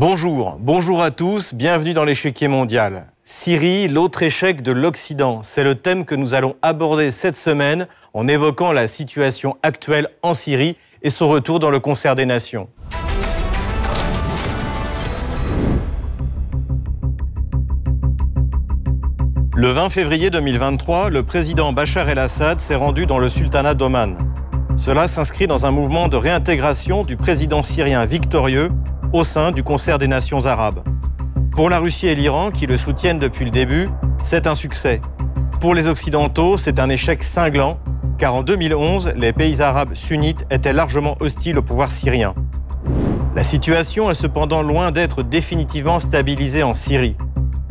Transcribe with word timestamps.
Bonjour, 0.00 0.56
bonjour 0.58 1.02
à 1.02 1.10
tous, 1.10 1.52
bienvenue 1.52 1.92
dans 1.92 2.06
l'échiquier 2.06 2.48
mondial. 2.48 3.08
Syrie, 3.22 3.86
l'autre 3.86 4.22
échec 4.22 4.62
de 4.62 4.72
l'Occident, 4.72 5.42
c'est 5.42 5.62
le 5.62 5.74
thème 5.74 6.06
que 6.06 6.14
nous 6.14 6.32
allons 6.32 6.56
aborder 6.62 7.10
cette 7.10 7.36
semaine 7.36 7.86
en 8.14 8.26
évoquant 8.26 8.72
la 8.72 8.86
situation 8.86 9.58
actuelle 9.62 10.08
en 10.22 10.32
Syrie 10.32 10.78
et 11.02 11.10
son 11.10 11.28
retour 11.28 11.58
dans 11.58 11.68
le 11.68 11.80
concert 11.80 12.14
des 12.14 12.24
nations. 12.24 12.70
Le 19.54 19.68
20 19.68 19.90
février 19.90 20.30
2023, 20.30 21.10
le 21.10 21.22
président 21.24 21.74
Bachar 21.74 22.08
el-Assad 22.08 22.58
s'est 22.58 22.74
rendu 22.74 23.04
dans 23.04 23.18
le 23.18 23.28
sultanat 23.28 23.74
d'Oman. 23.74 24.16
Cela 24.76 25.08
s'inscrit 25.08 25.46
dans 25.46 25.66
un 25.66 25.70
mouvement 25.70 26.08
de 26.08 26.16
réintégration 26.16 27.04
du 27.04 27.18
président 27.18 27.62
syrien 27.62 28.06
victorieux 28.06 28.70
au 29.12 29.24
sein 29.24 29.50
du 29.50 29.62
concert 29.62 29.98
des 29.98 30.08
nations 30.08 30.46
arabes. 30.46 30.82
Pour 31.52 31.68
la 31.68 31.78
Russie 31.78 32.06
et 32.06 32.14
l'Iran, 32.14 32.50
qui 32.50 32.66
le 32.66 32.76
soutiennent 32.76 33.18
depuis 33.18 33.44
le 33.44 33.50
début, 33.50 33.88
c'est 34.22 34.46
un 34.46 34.54
succès. 34.54 35.00
Pour 35.60 35.74
les 35.74 35.86
Occidentaux, 35.86 36.56
c'est 36.56 36.78
un 36.78 36.88
échec 36.88 37.22
cinglant, 37.22 37.78
car 38.18 38.34
en 38.34 38.42
2011, 38.42 39.12
les 39.16 39.32
pays 39.32 39.60
arabes 39.60 39.94
sunnites 39.94 40.46
étaient 40.50 40.72
largement 40.72 41.16
hostiles 41.20 41.58
au 41.58 41.62
pouvoir 41.62 41.90
syrien. 41.90 42.34
La 43.34 43.44
situation 43.44 44.10
est 44.10 44.14
cependant 44.14 44.62
loin 44.62 44.90
d'être 44.90 45.22
définitivement 45.22 46.00
stabilisée 46.00 46.62
en 46.62 46.74
Syrie. 46.74 47.16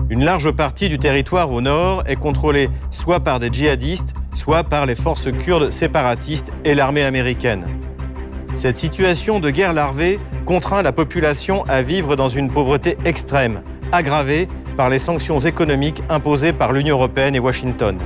Une 0.10 0.26
large 0.26 0.52
partie 0.52 0.90
du 0.90 0.98
territoire 0.98 1.52
au 1.52 1.62
nord 1.62 2.04
est 2.08 2.16
contrôlée 2.16 2.70
soit 2.92 3.20
par 3.20 3.40
des 3.40 3.50
djihadistes, 3.52 4.14
soit 4.34 4.64
par 4.64 4.86
les 4.86 4.96
forces 4.96 5.32
kurdes 5.32 5.72
séparatistes 5.72 6.52
et 6.66 6.74
l'armée 6.74 7.04
américaine. 7.04 7.66
Cette 8.56 8.78
situation 8.78 9.40
de 9.40 9.50
guerre 9.50 9.74
larvée 9.74 10.20
contraint 10.46 10.82
la 10.82 10.92
population 10.92 11.64
à 11.68 11.82
vivre 11.82 12.16
dans 12.16 12.30
une 12.30 12.52
pauvreté 12.52 12.98
extrême, 13.06 13.62
aggravée 13.92 14.48
par 14.76 14.90
les 14.90 15.00
sanctions 15.00 15.40
économiques 15.40 16.04
imposées 16.10 16.54
par 16.54 16.74
l'Union 16.74 16.96
européenne 16.96 17.36
et 17.36 17.40
Washington. 17.40 17.98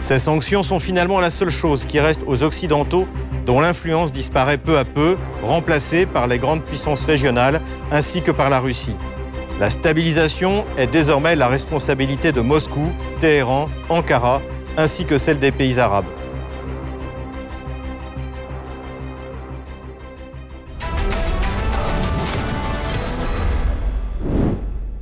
Ces 0.00 0.20
sanctions 0.20 0.62
sont 0.62 0.78
finalement 0.78 1.18
la 1.18 1.30
seule 1.30 1.50
chose 1.50 1.84
qui 1.84 1.98
reste 1.98 2.22
aux 2.26 2.42
Occidentaux 2.42 3.06
dont 3.46 3.60
l'influence 3.60 4.12
disparaît 4.12 4.58
peu 4.58 4.78
à 4.78 4.84
peu, 4.84 5.16
remplacée 5.42 6.06
par 6.06 6.26
les 6.26 6.38
grandes 6.38 6.62
puissances 6.62 7.04
régionales 7.04 7.60
ainsi 7.90 8.22
que 8.22 8.30
par 8.30 8.50
la 8.50 8.60
Russie. 8.60 8.96
La 9.58 9.70
stabilisation 9.70 10.64
est 10.76 10.86
désormais 10.86 11.34
la 11.34 11.48
responsabilité 11.48 12.30
de 12.30 12.40
Moscou, 12.40 12.92
Téhéran, 13.18 13.68
Ankara, 13.88 14.40
ainsi 14.76 15.04
que 15.04 15.18
celle 15.18 15.40
des 15.40 15.50
pays 15.50 15.80
arabes. 15.80 16.17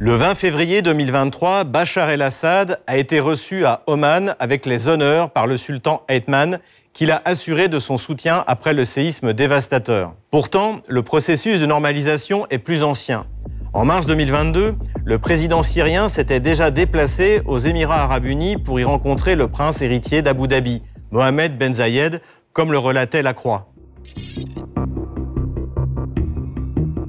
Le 0.07 0.13
20 0.13 0.37
février 0.37 0.83
2023, 0.83 1.65
Bachar 1.65 2.11
el-Assad 2.11 2.79
a 2.87 2.97
été 2.97 3.19
reçu 3.19 3.67
à 3.67 3.83
Oman 3.89 4.37
avec 4.39 4.65
les 4.65 4.87
honneurs 4.87 5.31
par 5.31 5.49
le 5.49 5.57
sultan 5.57 6.05
Aytman, 6.07 6.61
qu'il 6.93 7.11
a 7.11 7.21
assuré 7.25 7.67
de 7.67 7.81
son 7.81 7.99
soutien 7.99 8.45
après 8.47 8.73
le 8.73 8.85
séisme 8.85 9.33
dévastateur. 9.33 10.15
Pourtant, 10.31 10.81
le 10.87 11.03
processus 11.03 11.59
de 11.59 11.67
normalisation 11.67 12.47
est 12.51 12.59
plus 12.59 12.85
ancien. 12.85 13.27
En 13.73 13.85
mars 13.85 14.07
2022, 14.07 14.77
le 15.05 15.19
président 15.19 15.65
syrien 15.65 16.09
s'était 16.09 16.39
déjà 16.39 16.71
déplacé 16.71 17.43
aux 17.45 17.59
Émirats 17.59 18.05
arabes 18.05 18.27
unis 18.27 18.57
pour 18.57 18.79
y 18.79 18.85
rencontrer 18.85 19.35
le 19.35 19.49
prince 19.49 19.83
héritier 19.83 20.23
d'Abu 20.23 20.47
Dhabi, 20.47 20.83
Mohamed 21.11 21.59
Ben 21.59 21.75
Zayed, 21.75 22.21
comme 22.53 22.71
le 22.71 22.79
relatait 22.79 23.25
la 23.25 23.35
Croix. 23.35 23.73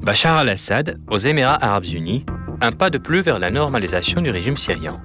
Bachar 0.02 0.38
al-Assad 0.38 1.00
aux 1.12 1.20
Émirats 1.20 1.64
arabes 1.64 1.86
unis, 1.94 2.26
un 2.62 2.72
pas 2.72 2.90
de 2.90 2.98
plus 2.98 3.22
vers 3.22 3.40
la 3.40 3.52
normalisation 3.52 4.22
du 4.22 4.32
régime 4.32 4.58
syrien. 4.58 5.00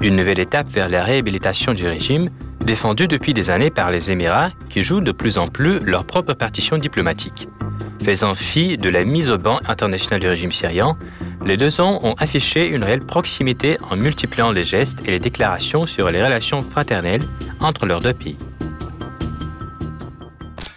Une 0.00 0.16
nouvelle 0.16 0.38
étape 0.38 0.68
vers 0.68 0.88
la 0.88 1.04
réhabilitation 1.04 1.74
du 1.74 1.86
régime, 1.86 2.30
défendue 2.64 3.08
depuis 3.08 3.34
des 3.34 3.50
années 3.50 3.70
par 3.70 3.90
les 3.90 4.10
Émirats 4.10 4.50
qui 4.68 4.82
jouent 4.82 5.00
de 5.00 5.12
plus 5.12 5.38
en 5.38 5.48
plus 5.48 5.80
leur 5.80 6.04
propre 6.04 6.34
partition 6.34 6.78
diplomatique. 6.78 7.48
Faisant 8.02 8.34
fi 8.34 8.78
de 8.78 8.88
la 8.88 9.04
mise 9.04 9.28
au 9.28 9.36
banc 9.36 9.60
international 9.68 10.20
du 10.20 10.28
régime 10.28 10.52
syrien, 10.52 10.96
les 11.44 11.56
deux 11.56 11.80
ans 11.80 12.00
ont 12.02 12.14
affiché 12.14 12.68
une 12.68 12.84
réelle 12.84 13.04
proximité 13.04 13.76
en 13.90 13.96
multipliant 13.96 14.52
les 14.52 14.64
gestes 14.64 15.00
et 15.06 15.10
les 15.10 15.18
déclarations 15.18 15.86
sur 15.86 16.10
les 16.10 16.22
relations 16.22 16.62
fraternelles 16.62 17.24
entre 17.60 17.86
leurs 17.86 18.00
deux 18.00 18.14
pays. 18.14 18.36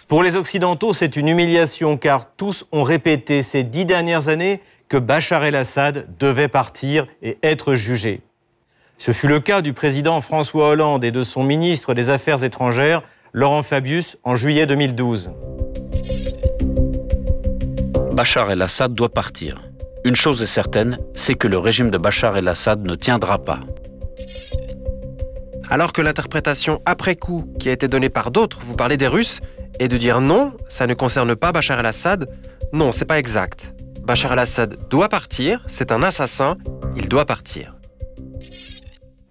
Pour 0.08 0.22
les 0.22 0.36
Occidentaux, 0.36 0.92
c'est 0.92 1.16
une 1.16 1.28
humiliation 1.28 1.96
car 1.96 2.36
tous 2.36 2.66
ont 2.72 2.82
répété 2.82 3.42
ces 3.42 3.62
dix 3.62 3.84
dernières 3.84 4.28
années 4.28 4.60
que 4.88 4.96
Bachar 4.96 5.44
el-Assad 5.44 6.06
devait 6.18 6.48
partir 6.48 7.06
et 7.22 7.38
être 7.42 7.74
jugé. 7.74 8.22
Ce 8.98 9.12
fut 9.12 9.28
le 9.28 9.40
cas 9.40 9.60
du 9.60 9.72
président 9.72 10.20
François 10.20 10.68
Hollande 10.68 11.04
et 11.04 11.10
de 11.10 11.22
son 11.22 11.42
ministre 11.42 11.94
des 11.94 12.10
Affaires 12.10 12.44
étrangères, 12.44 13.02
Laurent 13.32 13.62
Fabius, 13.62 14.16
en 14.22 14.36
juillet 14.36 14.66
2012. 14.66 15.32
Bachar 18.12 18.50
el-Assad 18.52 18.94
doit 18.94 19.08
partir. 19.08 19.60
Une 20.04 20.14
chose 20.14 20.40
est 20.42 20.46
certaine, 20.46 20.98
c'est 21.14 21.34
que 21.34 21.48
le 21.48 21.58
régime 21.58 21.90
de 21.90 21.98
Bachar 21.98 22.36
el-Assad 22.36 22.86
ne 22.86 22.94
tiendra 22.94 23.38
pas. 23.38 23.60
Alors 25.68 25.92
que 25.92 26.02
l'interprétation 26.02 26.80
après 26.86 27.16
coup 27.16 27.52
qui 27.58 27.68
a 27.68 27.72
été 27.72 27.88
donnée 27.88 28.10
par 28.10 28.30
d'autres, 28.30 28.60
vous 28.60 28.76
parlez 28.76 28.96
des 28.96 29.08
Russes, 29.08 29.40
est 29.80 29.88
de 29.88 29.96
dire 29.96 30.20
non, 30.20 30.52
ça 30.68 30.86
ne 30.86 30.94
concerne 30.94 31.34
pas 31.34 31.50
Bachar 31.50 31.80
el-Assad, 31.80 32.28
non, 32.72 32.92
c'est 32.92 33.04
pas 33.04 33.18
exact. 33.18 33.73
Bachar 34.04 34.34
el-Assad 34.34 34.86
doit 34.90 35.08
partir, 35.08 35.62
c'est 35.66 35.90
un 35.90 36.02
assassin, 36.02 36.58
il 36.94 37.08
doit 37.08 37.24
partir. 37.24 37.74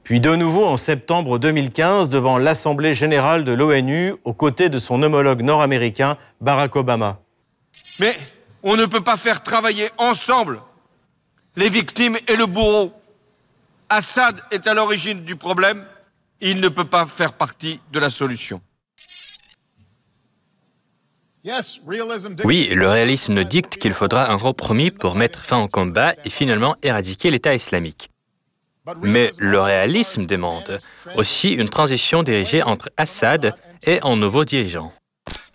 Puis 0.03 0.19
de 0.19 0.35
nouveau 0.35 0.65
en 0.65 0.77
septembre 0.77 1.37
2015 1.37 2.09
devant 2.09 2.39
l'Assemblée 2.39 2.95
générale 2.95 3.43
de 3.43 3.51
l'ONU 3.51 4.15
aux 4.23 4.33
côtés 4.33 4.69
de 4.69 4.79
son 4.79 5.03
homologue 5.03 5.43
nord-américain 5.43 6.17
Barack 6.41 6.75
Obama. 6.75 7.19
Mais 7.99 8.17
on 8.63 8.75
ne 8.75 8.87
peut 8.87 9.03
pas 9.03 9.15
faire 9.15 9.43
travailler 9.43 9.91
ensemble 9.99 10.59
les 11.55 11.69
victimes 11.69 12.17
et 12.27 12.35
le 12.35 12.47
bourreau. 12.47 12.93
Assad 13.89 14.41
est 14.49 14.65
à 14.65 14.73
l'origine 14.73 15.23
du 15.23 15.35
problème, 15.35 15.85
il 16.41 16.59
ne 16.59 16.67
peut 16.67 16.85
pas 16.85 17.05
faire 17.05 17.33
partie 17.33 17.79
de 17.91 17.99
la 17.99 18.09
solution. 18.09 18.59
Oui, 22.45 22.69
le 22.71 22.87
réalisme 22.87 23.43
dicte 23.43 23.75
qu'il 23.77 23.91
faudra 23.91 24.31
un 24.31 24.37
compromis 24.37 24.91
pour 24.91 25.15
mettre 25.15 25.39
fin 25.39 25.61
au 25.61 25.67
combat 25.67 26.13
et 26.23 26.29
finalement 26.29 26.75
éradiquer 26.83 27.31
l'État 27.31 27.53
islamique. 27.53 28.09
Mais 29.01 29.31
le 29.37 29.59
réalisme 29.59 30.25
demande 30.25 30.79
aussi 31.15 31.53
une 31.53 31.69
transition 31.69 32.23
dirigée 32.23 32.63
entre 32.63 32.89
Assad 32.95 33.55
et 33.85 33.99
un 34.03 34.15
nouveau 34.15 34.45
dirigeant. 34.45 34.93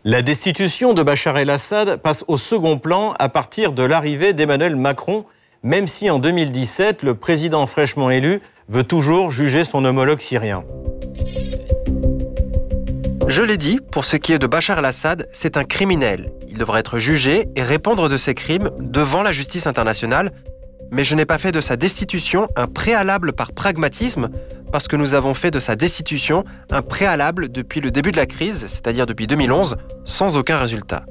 La 0.05 0.21
destitution 0.23 0.93
de 0.93 1.03
Bachar 1.03 1.39
el-Assad 1.39 1.97
passe 1.97 2.25
au 2.29 2.37
second 2.37 2.79
plan 2.79 3.15
à 3.19 3.29
partir 3.31 3.73
de 3.73 3.83
l'arrivée 3.83 4.35
d'Emmanuel 4.35 4.77
Macron, 4.77 5.25
même 5.63 5.87
si 5.87 6.11
en 6.11 6.19
2017, 6.19 7.03
le 7.03 7.15
président 7.15 7.67
fraîchement 7.67 8.11
élu 8.11 8.41
veut 8.69 8.85
toujours 8.85 9.31
juger 9.31 9.65
son 9.65 9.85
homologue 9.85 10.21
syrien. 10.21 10.65
Je 13.29 13.43
l'ai 13.43 13.59
dit, 13.59 13.79
pour 13.93 14.07
ce 14.07 14.17
qui 14.17 14.33
est 14.33 14.39
de 14.39 14.47
Bachar 14.47 14.79
el-Assad, 14.79 15.29
c'est 15.31 15.59
un 15.59 15.65
criminel. 15.65 16.33
Il 16.49 16.57
devra 16.57 16.81
être 16.81 16.99
jugé 16.99 17.47
et 17.57 17.63
répondre 17.63 18.09
de 18.09 18.17
ses 18.17 18.33
crimes 18.33 18.71
devant 18.81 19.23
la 19.23 19.33
justice 19.33 19.67
internationale. 19.67 20.33
Mais 20.93 21.05
je 21.05 21.15
n'ai 21.15 21.27
pas 21.27 21.37
fait 21.37 21.53
de 21.53 21.61
sa 21.61 21.77
destitution 21.77 22.49
un 22.57 22.67
préalable 22.67 23.35
par 23.35 23.53
pragmatisme, 23.53 24.31
parce 24.73 24.89
que 24.89 24.97
nous 24.97 25.13
avons 25.13 25.35
fait 25.35 25.51
de 25.51 25.61
sa 25.61 25.77
destitution 25.77 26.47
un 26.71 26.81
préalable 26.81 27.53
depuis 27.53 27.83
le 27.83 27.91
début 27.91 28.13
de 28.13 28.17
la 28.17 28.25
crise, 28.25 28.65
c'est-à-dire 28.67 29.05
depuis 29.05 29.27
2011, 29.27 29.77
sans 30.07 30.39
aucun 30.39 30.57
résultat. 30.57 31.05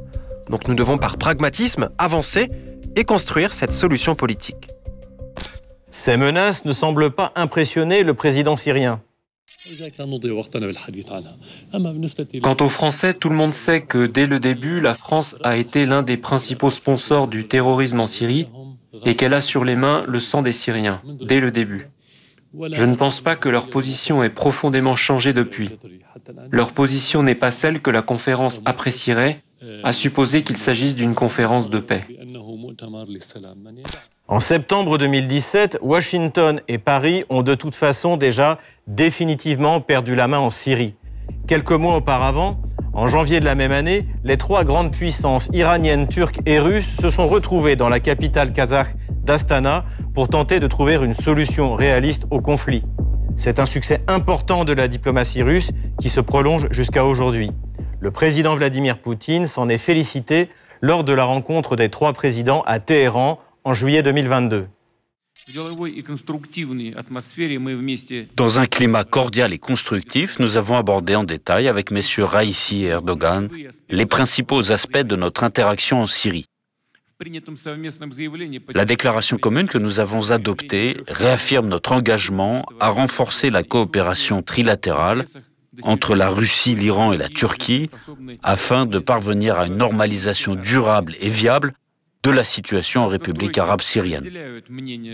Donc 0.49 0.67
nous 0.67 0.73
devons 0.73 0.97
par 0.97 1.17
pragmatisme 1.17 1.89
avancer 1.99 2.49
et 2.95 3.03
construire 3.03 3.53
cette 3.53 3.71
solution 3.71 4.15
politique. 4.15 4.69
Ces 5.91 6.17
menaces 6.17 6.65
ne 6.65 6.71
semblent 6.71 7.11
pas 7.11 7.31
impressionner 7.35 8.01
le 8.01 8.15
président 8.15 8.55
syrien. 8.55 9.01
Quant 12.41 12.57
aux 12.59 12.69
Français, 12.69 13.13
tout 13.13 13.29
le 13.29 13.35
monde 13.35 13.53
sait 13.53 13.81
que 13.81 14.05
dès 14.05 14.25
le 14.25 14.39
début, 14.39 14.79
la 14.79 14.93
France 14.93 15.35
a 15.43 15.57
été 15.57 15.85
l'un 15.85 16.03
des 16.03 16.17
principaux 16.17 16.69
sponsors 16.69 17.27
du 17.27 17.47
terrorisme 17.47 17.99
en 17.99 18.05
Syrie 18.05 18.47
et 19.05 19.15
qu'elle 19.15 19.33
a 19.33 19.41
sur 19.41 19.63
les 19.63 19.75
mains 19.75 20.03
le 20.07 20.19
sang 20.19 20.41
des 20.41 20.51
Syriens, 20.51 21.01
dès 21.21 21.39
le 21.39 21.51
début. 21.51 21.89
Je 22.71 22.85
ne 22.85 22.95
pense 22.95 23.21
pas 23.21 23.35
que 23.35 23.49
leur 23.49 23.69
position 23.69 24.23
ait 24.23 24.29
profondément 24.29 24.95
changé 24.95 25.33
depuis. 25.33 25.69
Leur 26.51 26.71
position 26.71 27.23
n'est 27.23 27.35
pas 27.35 27.51
celle 27.51 27.81
que 27.81 27.91
la 27.91 28.01
conférence 28.01 28.61
apprécierait, 28.65 29.43
à 29.83 29.91
supposer 29.91 30.43
qu'il 30.43 30.57
s'agisse 30.57 30.95
d'une 30.95 31.15
conférence 31.15 31.69
de 31.69 31.79
paix. 31.79 32.05
En 34.29 34.41
septembre 34.41 34.97
2017, 34.97 35.79
Washington 35.81 36.59
et 36.67 36.79
Paris 36.79 37.23
ont 37.29 37.43
de 37.43 37.55
toute 37.55 37.75
façon 37.75 38.17
déjà 38.17 38.57
définitivement 38.85 39.79
perdu 39.79 40.15
la 40.15 40.27
main 40.27 40.39
en 40.39 40.49
Syrie. 40.49 40.95
Quelques 41.47 41.71
mois 41.71 41.95
auparavant, 41.95 42.59
En 42.93 43.07
janvier 43.07 43.39
de 43.39 43.45
la 43.45 43.53
même 43.53 43.71
année, 43.71 44.07
les 44.23 44.37
trois 44.37 44.63
grandes 44.63 44.91
puissances 44.91 45.49
iraniennes, 45.53 46.07
turques 46.07 46.39
et 46.47 46.57
russes 46.57 46.95
se 46.99 47.11
sont 47.11 47.27
retrouvées 47.27 47.75
dans 47.75 47.89
la 47.89 47.99
capitale 47.99 48.51
kazakh 48.51 48.95
d'Astana 49.23 49.85
pour 50.15 50.27
tenter 50.27 50.59
de 50.59 50.65
trouver 50.67 50.95
une 50.95 51.13
solution 51.13 51.75
réaliste 51.75 52.23
au 52.31 52.41
conflit. 52.41 52.83
C'est 53.35 53.59
un 53.59 53.67
succès 53.67 54.01
important 54.07 54.65
de 54.65 54.73
la 54.73 54.87
diplomatie 54.87 55.43
russe 55.43 55.71
qui 56.01 56.09
se 56.09 56.19
prolonge 56.19 56.67
jusqu'à 56.71 57.05
aujourd'hui. 57.05 57.51
Le 57.99 58.09
président 58.09 58.55
Vladimir 58.55 58.97
Poutine 58.97 59.45
s'en 59.45 59.69
est 59.69 59.77
félicité 59.77 60.49
lors 60.81 61.03
de 61.03 61.13
la 61.13 61.23
rencontre 61.23 61.75
des 61.75 61.89
trois 61.89 62.13
présidents 62.13 62.63
à 62.65 62.79
Téhéran 62.79 63.39
en 63.67 63.73
juillet 63.73 64.01
2022. 64.01 64.67
Dans 68.37 68.59
un 68.61 68.65
climat 68.65 69.03
cordial 69.03 69.53
et 69.53 69.57
constructif, 69.57 70.39
nous 70.39 70.55
avons 70.55 70.77
abordé 70.77 71.15
en 71.15 71.25
détail 71.25 71.67
avec 71.67 71.91
messieurs 71.91 72.23
Raisi 72.23 72.85
et 72.85 72.87
Erdogan 72.87 73.49
les 73.89 74.05
principaux 74.05 74.71
aspects 74.71 74.99
de 74.99 75.17
notre 75.17 75.43
interaction 75.43 76.01
en 76.01 76.07
Syrie. 76.07 76.45
La 78.73 78.85
déclaration 78.85 79.37
commune 79.37 79.67
que 79.67 79.77
nous 79.77 79.99
avons 79.99 80.31
adoptée 80.31 80.95
réaffirme 81.09 81.67
notre 81.67 81.91
engagement 81.91 82.65
à 82.79 82.87
renforcer 82.87 83.49
la 83.49 83.63
coopération 83.63 84.41
trilatérale 84.43 85.25
entre 85.81 86.15
la 86.15 86.29
Russie, 86.29 86.75
l'Iran 86.75 87.11
et 87.11 87.17
la 87.17 87.27
Turquie 87.27 87.89
afin 88.43 88.85
de 88.85 88.99
parvenir 88.99 89.59
à 89.59 89.67
une 89.67 89.75
normalisation 89.75 90.55
durable 90.55 91.15
et 91.19 91.29
viable 91.29 91.73
de 92.27 92.31
la 92.33 92.43
situation 92.43 93.03
en 93.03 93.07
République 93.07 93.57
arabe 93.57 93.79
syrienne. 93.79 94.29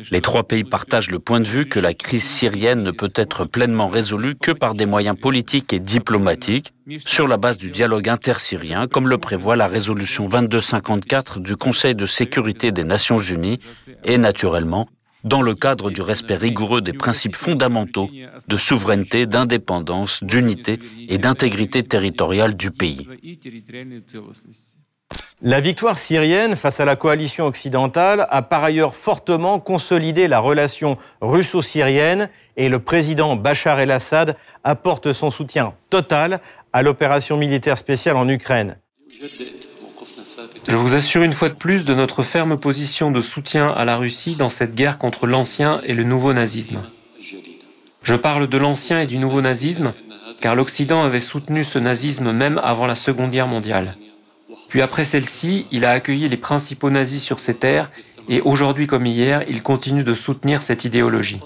Les 0.09 0.21
trois 0.21 0.43
pays 0.43 0.63
partagent 0.63 1.11
le 1.11 1.19
point 1.19 1.39
de 1.41 1.45
vue 1.45 1.67
que 1.67 1.79
la 1.79 1.93
crise 1.93 2.23
syrienne 2.23 2.81
ne 2.81 2.89
peut 2.89 3.13
être 3.13 3.45
pleinement 3.45 3.87
résolue 3.87 4.33
que 4.35 4.51
par 4.51 4.73
des 4.73 4.87
moyens 4.87 5.15
politiques 5.15 5.73
et 5.73 5.79
diplomatiques 5.79 6.73
sur 7.05 7.27
la 7.27 7.37
base 7.37 7.59
du 7.59 7.69
dialogue 7.69 8.09
intersyrien, 8.09 8.87
comme 8.87 9.07
le 9.07 9.19
prévoit 9.19 9.55
la 9.55 9.67
résolution 9.67 10.27
2254 10.27 11.39
du 11.39 11.55
Conseil 11.55 11.93
de 11.93 12.07
sécurité 12.07 12.71
des 12.71 12.83
Nations 12.83 13.19
Unies 13.19 13.59
et 14.03 14.17
naturellement 14.17 14.87
dans 15.23 15.43
le 15.43 15.53
cadre 15.53 15.91
du 15.91 16.01
respect 16.01 16.35
rigoureux 16.35 16.81
des 16.81 16.93
principes 16.93 17.35
fondamentaux 17.35 18.09
de 18.47 18.57
souveraineté, 18.57 19.27
d'indépendance, 19.27 20.23
d'unité 20.23 20.79
et 21.07 21.19
d'intégrité 21.19 21.83
territoriale 21.83 22.55
du 22.55 22.71
pays. 22.71 23.07
La 25.45 25.59
victoire 25.59 25.97
syrienne 25.97 26.55
face 26.55 26.79
à 26.79 26.85
la 26.85 26.95
coalition 26.95 27.45
occidentale 27.45 28.27
a 28.29 28.41
par 28.41 28.63
ailleurs 28.63 28.95
fortement 28.95 29.59
consolidé 29.59 30.29
la 30.29 30.39
relation 30.39 30.97
russo-syrienne 31.19 32.29
et 32.55 32.69
le 32.69 32.79
président 32.79 33.35
Bachar 33.35 33.81
el-Assad 33.81 34.37
apporte 34.63 35.11
son 35.11 35.31
soutien 35.31 35.73
total 35.89 36.39
à 36.71 36.81
l'opération 36.81 37.35
militaire 37.35 37.77
spéciale 37.77 38.15
en 38.15 38.29
Ukraine. 38.29 38.77
Je 40.65 40.77
vous 40.77 40.95
assure 40.95 41.23
une 41.23 41.33
fois 41.33 41.49
de 41.49 41.55
plus 41.55 41.83
de 41.83 41.93
notre 41.93 42.23
ferme 42.23 42.57
position 42.57 43.11
de 43.11 43.19
soutien 43.19 43.67
à 43.67 43.83
la 43.83 43.97
Russie 43.97 44.35
dans 44.37 44.47
cette 44.47 44.75
guerre 44.75 44.97
contre 44.97 45.27
l'ancien 45.27 45.81
et 45.83 45.93
le 45.93 46.03
nouveau 46.03 46.31
nazisme. 46.31 46.83
Je 48.01 48.15
parle 48.15 48.47
de 48.47 48.57
l'ancien 48.57 49.01
et 49.01 49.07
du 49.07 49.17
nouveau 49.17 49.41
nazisme 49.41 49.93
car 50.39 50.55
l'Occident 50.55 51.03
avait 51.03 51.19
soutenu 51.19 51.63
ce 51.63 51.79
nazisme 51.79 52.31
même 52.31 52.61
avant 52.63 52.85
la 52.85 52.95
Seconde 52.95 53.31
Guerre 53.31 53.47
mondiale. 53.47 53.97
Puis 54.73 54.81
après 54.81 55.05
celle-ci, 55.05 55.67
il 55.69 55.85
a 55.85 55.91
accueilli 55.91 56.27
les 56.27 56.35
principaux 56.35 56.89
nazis 56.89 57.23
sur 57.23 57.39
ses 57.39 57.53
terres 57.53 57.91
et 58.27 58.41
aujourd'hui 58.41 58.87
comme 58.87 59.05
hier, 59.05 59.43
il 59.47 59.61
continue 59.61 60.03
de 60.03 60.15
soutenir 60.15 60.63
cette 60.63 60.83
idéologie. 60.83 61.39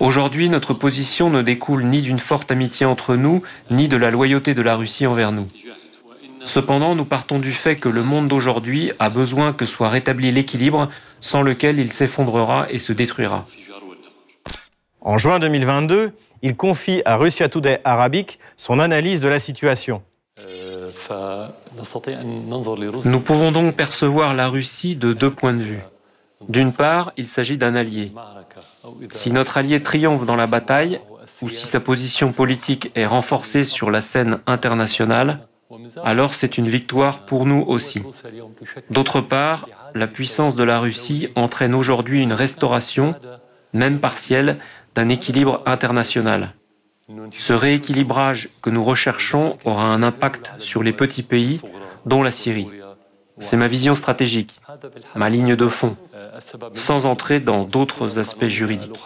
Aujourd'hui, 0.00 0.48
notre 0.48 0.72
position 0.72 1.28
ne 1.28 1.42
découle 1.42 1.84
ni 1.84 2.00
d'une 2.00 2.18
forte 2.18 2.50
amitié 2.50 2.86
entre 2.86 3.14
nous, 3.14 3.42
ni 3.70 3.88
de 3.88 3.98
la 3.98 4.10
loyauté 4.10 4.54
de 4.54 4.62
la 4.62 4.74
Russie 4.74 5.06
envers 5.06 5.32
nous. 5.32 5.48
Cependant, 6.44 6.94
nous 6.94 7.04
partons 7.04 7.40
du 7.40 7.52
fait 7.52 7.76
que 7.76 7.90
le 7.90 8.02
monde 8.02 8.26
d'aujourd'hui 8.26 8.90
a 8.98 9.10
besoin 9.10 9.52
que 9.52 9.66
soit 9.66 9.90
rétabli 9.90 10.32
l'équilibre 10.32 10.88
sans 11.20 11.42
lequel 11.42 11.78
il 11.78 11.92
s'effondrera 11.92 12.68
et 12.70 12.78
se 12.78 12.94
détruira. 12.94 13.46
En 15.02 15.18
juin 15.18 15.40
2022, 15.40 16.12
il 16.40 16.56
confie 16.56 17.02
à 17.04 17.16
Russia 17.16 17.50
Today 17.50 17.82
Arabic 17.84 18.38
son 18.56 18.80
analyse 18.80 19.20
de 19.20 19.28
la 19.28 19.38
situation. 19.38 20.00
Nous 23.04 23.20
pouvons 23.20 23.52
donc 23.52 23.74
percevoir 23.74 24.34
la 24.34 24.48
Russie 24.48 24.96
de 24.96 25.12
deux 25.12 25.30
points 25.30 25.54
de 25.54 25.62
vue. 25.62 25.80
D'une 26.48 26.72
part, 26.72 27.12
il 27.16 27.26
s'agit 27.26 27.58
d'un 27.58 27.74
allié. 27.74 28.12
Si 29.10 29.32
notre 29.32 29.58
allié 29.58 29.82
triomphe 29.82 30.24
dans 30.24 30.36
la 30.36 30.46
bataille, 30.46 31.00
ou 31.42 31.48
si 31.48 31.66
sa 31.66 31.80
position 31.80 32.32
politique 32.32 32.90
est 32.94 33.06
renforcée 33.06 33.64
sur 33.64 33.90
la 33.90 34.00
scène 34.00 34.38
internationale, 34.46 35.48
alors 36.02 36.34
c'est 36.34 36.58
une 36.58 36.68
victoire 36.68 37.26
pour 37.26 37.44
nous 37.44 37.64
aussi. 37.66 38.02
D'autre 38.90 39.20
part, 39.20 39.68
la 39.94 40.06
puissance 40.06 40.56
de 40.56 40.64
la 40.64 40.80
Russie 40.80 41.28
entraîne 41.34 41.74
aujourd'hui 41.74 42.22
une 42.22 42.32
restauration, 42.32 43.14
même 43.72 43.98
partielle, 43.98 44.58
d'un 44.94 45.08
équilibre 45.08 45.62
international. 45.66 46.54
Ce 47.32 47.52
rééquilibrage 47.52 48.50
que 48.60 48.70
nous 48.70 48.84
recherchons 48.84 49.58
aura 49.64 49.84
un 49.84 50.02
impact 50.02 50.52
sur 50.58 50.82
les 50.82 50.92
petits 50.92 51.22
pays, 51.22 51.60
dont 52.04 52.22
la 52.22 52.30
Syrie. 52.30 52.68
C'est 53.38 53.56
ma 53.56 53.68
vision 53.68 53.94
stratégique, 53.94 54.60
ma 55.14 55.30
ligne 55.30 55.56
de 55.56 55.68
fond, 55.68 55.96
sans 56.74 57.06
entrer 57.06 57.40
dans 57.40 57.64
d'autres 57.64 58.18
aspects 58.18 58.46
juridiques. 58.46 59.00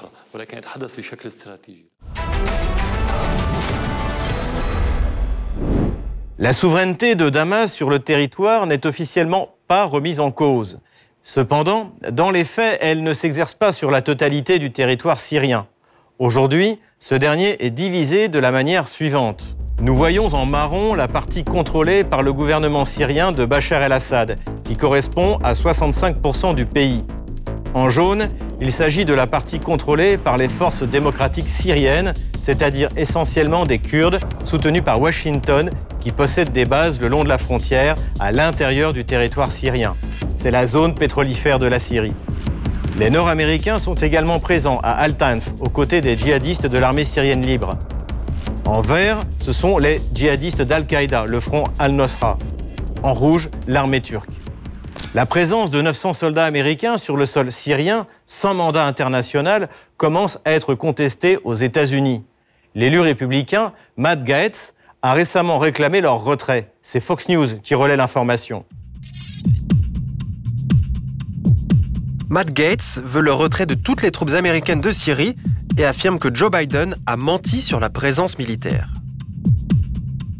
La 6.38 6.52
souveraineté 6.52 7.14
de 7.14 7.28
Damas 7.28 7.72
sur 7.72 7.88
le 7.88 7.98
territoire 8.00 8.66
n'est 8.66 8.86
officiellement 8.86 9.54
pas 9.68 9.84
remise 9.84 10.18
en 10.18 10.32
cause. 10.32 10.80
Cependant, 11.22 11.92
dans 12.10 12.32
les 12.32 12.44
faits, 12.44 12.78
elle 12.80 13.04
ne 13.04 13.12
s'exerce 13.12 13.54
pas 13.54 13.70
sur 13.70 13.92
la 13.92 14.02
totalité 14.02 14.58
du 14.58 14.72
territoire 14.72 15.20
syrien. 15.20 15.68
Aujourd'hui, 16.22 16.78
ce 17.00 17.16
dernier 17.16 17.56
est 17.66 17.72
divisé 17.72 18.28
de 18.28 18.38
la 18.38 18.52
manière 18.52 18.86
suivante. 18.86 19.56
Nous 19.80 19.96
voyons 19.96 20.26
en 20.36 20.46
marron 20.46 20.94
la 20.94 21.08
partie 21.08 21.42
contrôlée 21.42 22.04
par 22.04 22.22
le 22.22 22.32
gouvernement 22.32 22.84
syrien 22.84 23.32
de 23.32 23.44
Bachar 23.44 23.82
el-Assad, 23.82 24.38
qui 24.62 24.76
correspond 24.76 25.40
à 25.42 25.54
65% 25.54 26.54
du 26.54 26.64
pays. 26.64 27.02
En 27.74 27.90
jaune, 27.90 28.28
il 28.60 28.70
s'agit 28.70 29.04
de 29.04 29.14
la 29.14 29.26
partie 29.26 29.58
contrôlée 29.58 30.16
par 30.16 30.38
les 30.38 30.48
forces 30.48 30.84
démocratiques 30.84 31.48
syriennes, 31.48 32.14
c'est-à-dire 32.38 32.88
essentiellement 32.96 33.66
des 33.66 33.80
Kurdes, 33.80 34.20
soutenus 34.44 34.84
par 34.84 35.00
Washington, 35.00 35.70
qui 35.98 36.12
possèdent 36.12 36.52
des 36.52 36.66
bases 36.66 37.00
le 37.00 37.08
long 37.08 37.24
de 37.24 37.28
la 37.28 37.38
frontière, 37.38 37.96
à 38.20 38.30
l'intérieur 38.30 38.92
du 38.92 39.04
territoire 39.04 39.50
syrien. 39.50 39.96
C'est 40.36 40.52
la 40.52 40.68
zone 40.68 40.94
pétrolifère 40.94 41.58
de 41.58 41.66
la 41.66 41.80
Syrie. 41.80 42.14
Les 42.98 43.08
Nord-Américains 43.08 43.78
sont 43.78 43.94
également 43.94 44.38
présents 44.38 44.78
à 44.82 44.90
Al-Tanf, 44.90 45.48
aux 45.60 45.70
côtés 45.70 46.02
des 46.02 46.16
djihadistes 46.16 46.66
de 46.66 46.78
l'armée 46.78 47.04
syrienne 47.04 47.40
libre. 47.40 47.78
En 48.66 48.82
vert, 48.82 49.20
ce 49.40 49.52
sont 49.52 49.78
les 49.78 50.02
djihadistes 50.12 50.60
d'Al-Qaïda, 50.60 51.24
le 51.24 51.40
front 51.40 51.64
Al-Nosra. 51.78 52.38
En 53.02 53.14
rouge, 53.14 53.48
l'armée 53.66 54.02
turque. 54.02 54.28
La 55.14 55.24
présence 55.24 55.70
de 55.70 55.80
900 55.80 56.12
soldats 56.12 56.44
américains 56.44 56.98
sur 56.98 57.16
le 57.16 57.24
sol 57.24 57.50
syrien, 57.50 58.06
sans 58.26 58.52
mandat 58.52 58.86
international, 58.86 59.70
commence 59.96 60.38
à 60.44 60.52
être 60.52 60.74
contestée 60.74 61.38
aux 61.44 61.54
États-Unis. 61.54 62.24
L'élu 62.74 63.00
républicain, 63.00 63.72
Matt 63.96 64.22
Gaetz, 64.22 64.74
a 65.00 65.14
récemment 65.14 65.58
réclamé 65.58 66.02
leur 66.02 66.22
retrait. 66.22 66.70
C'est 66.82 67.00
Fox 67.00 67.28
News 67.28 67.58
qui 67.62 67.74
relaie 67.74 67.96
l'information. 67.96 68.64
Matt 72.32 72.54
Gates 72.54 73.02
veut 73.04 73.20
le 73.20 73.34
retrait 73.34 73.66
de 73.66 73.74
toutes 73.74 74.00
les 74.00 74.10
troupes 74.10 74.30
américaines 74.30 74.80
de 74.80 74.90
Syrie 74.90 75.36
et 75.76 75.84
affirme 75.84 76.18
que 76.18 76.34
Joe 76.34 76.50
Biden 76.50 76.96
a 77.04 77.18
menti 77.18 77.60
sur 77.60 77.78
la 77.78 77.90
présence 77.90 78.38
militaire. 78.38 78.88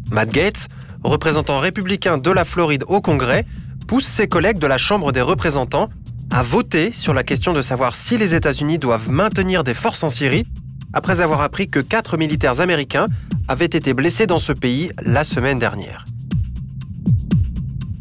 Matt 0.09 0.31
Gates, 0.31 0.69
représentant 1.03 1.59
républicain 1.59 2.17
de 2.17 2.31
la 2.31 2.45
Floride 2.45 2.83
au 2.87 2.99
Congrès, 2.99 3.45
pousse 3.85 4.07
ses 4.07 4.27
collègues 4.27 4.57
de 4.57 4.65
la 4.65 4.79
Chambre 4.79 5.11
des 5.11 5.21
représentants 5.21 5.91
à 6.31 6.41
voter 6.41 6.91
sur 6.91 7.13
la 7.13 7.23
question 7.23 7.53
de 7.53 7.61
savoir 7.61 7.95
si 7.95 8.17
les 8.17 8.33
États-Unis 8.33 8.79
doivent 8.79 9.11
maintenir 9.11 9.63
des 9.63 9.75
forces 9.75 10.01
en 10.01 10.09
Syrie 10.09 10.47
après 10.93 11.21
avoir 11.21 11.41
appris 11.41 11.69
que 11.69 11.79
quatre 11.79 12.17
militaires 12.17 12.59
américains 12.59 13.05
avaient 13.47 13.65
été 13.65 13.93
blessés 13.93 14.25
dans 14.25 14.39
ce 14.39 14.51
pays 14.51 14.91
la 15.03 15.23
semaine 15.23 15.59
dernière. 15.59 16.05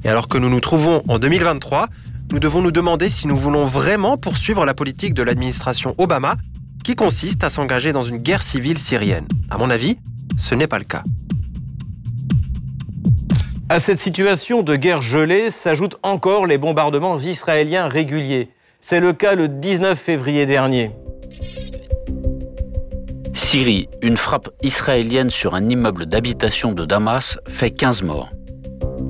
Et 0.04 0.08
alors 0.08 0.28
que 0.28 0.38
nous 0.38 0.48
nous 0.48 0.60
trouvons 0.60 1.02
en 1.08 1.18
2023, 1.18 1.88
nous 2.32 2.38
devons 2.38 2.62
nous 2.62 2.72
demander 2.72 3.10
si 3.10 3.28
nous 3.28 3.36
voulons 3.36 3.66
vraiment 3.66 4.16
poursuivre 4.16 4.64
la 4.64 4.72
politique 4.72 5.12
de 5.12 5.22
l'administration 5.22 5.94
Obama, 5.98 6.36
qui 6.82 6.96
consiste 6.96 7.44
à 7.44 7.50
s'engager 7.50 7.92
dans 7.92 8.02
une 8.02 8.16
guerre 8.16 8.40
civile 8.40 8.78
syrienne. 8.78 9.28
À 9.50 9.58
mon 9.58 9.68
avis, 9.68 9.98
ce 10.38 10.54
n'est 10.54 10.66
pas 10.66 10.78
le 10.78 10.84
cas. 10.84 11.02
À 13.68 13.78
cette 13.78 13.98
situation 13.98 14.62
de 14.62 14.76
guerre 14.76 15.02
gelée 15.02 15.50
s'ajoutent 15.50 15.98
encore 16.02 16.46
les 16.46 16.56
bombardements 16.56 17.18
israéliens 17.18 17.88
réguliers. 17.88 18.48
C'est 18.80 19.00
le 19.00 19.12
cas 19.12 19.34
le 19.34 19.48
19 19.48 19.98
février 19.98 20.46
dernier. 20.46 20.90
Syrie, 23.34 23.88
une 24.00 24.16
frappe 24.16 24.48
israélienne 24.62 25.28
sur 25.28 25.54
un 25.54 25.68
immeuble 25.68 26.06
d'habitation 26.06 26.72
de 26.72 26.86
Damas 26.86 27.38
fait 27.46 27.70
15 27.70 28.02
morts. 28.02 28.30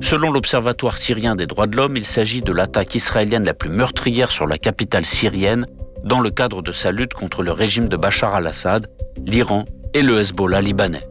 Selon 0.01 0.31
l'Observatoire 0.31 0.97
syrien 0.97 1.35
des 1.35 1.47
droits 1.47 1.67
de 1.67 1.75
l'homme, 1.75 1.97
il 1.97 2.05
s'agit 2.05 2.41
de 2.41 2.51
l'attaque 2.51 2.95
israélienne 2.95 3.45
la 3.45 3.53
plus 3.53 3.69
meurtrière 3.69 4.31
sur 4.31 4.47
la 4.47 4.57
capitale 4.57 5.05
syrienne 5.05 5.65
dans 6.03 6.19
le 6.19 6.29
cadre 6.29 6.61
de 6.61 6.71
sa 6.71 6.91
lutte 6.91 7.13
contre 7.13 7.43
le 7.43 7.51
régime 7.51 7.87
de 7.87 7.97
Bachar 7.97 8.35
al-Assad, 8.35 8.87
l'Iran 9.25 9.65
et 9.93 10.01
le 10.01 10.19
Hezbollah 10.19 10.61
libanais. 10.61 11.07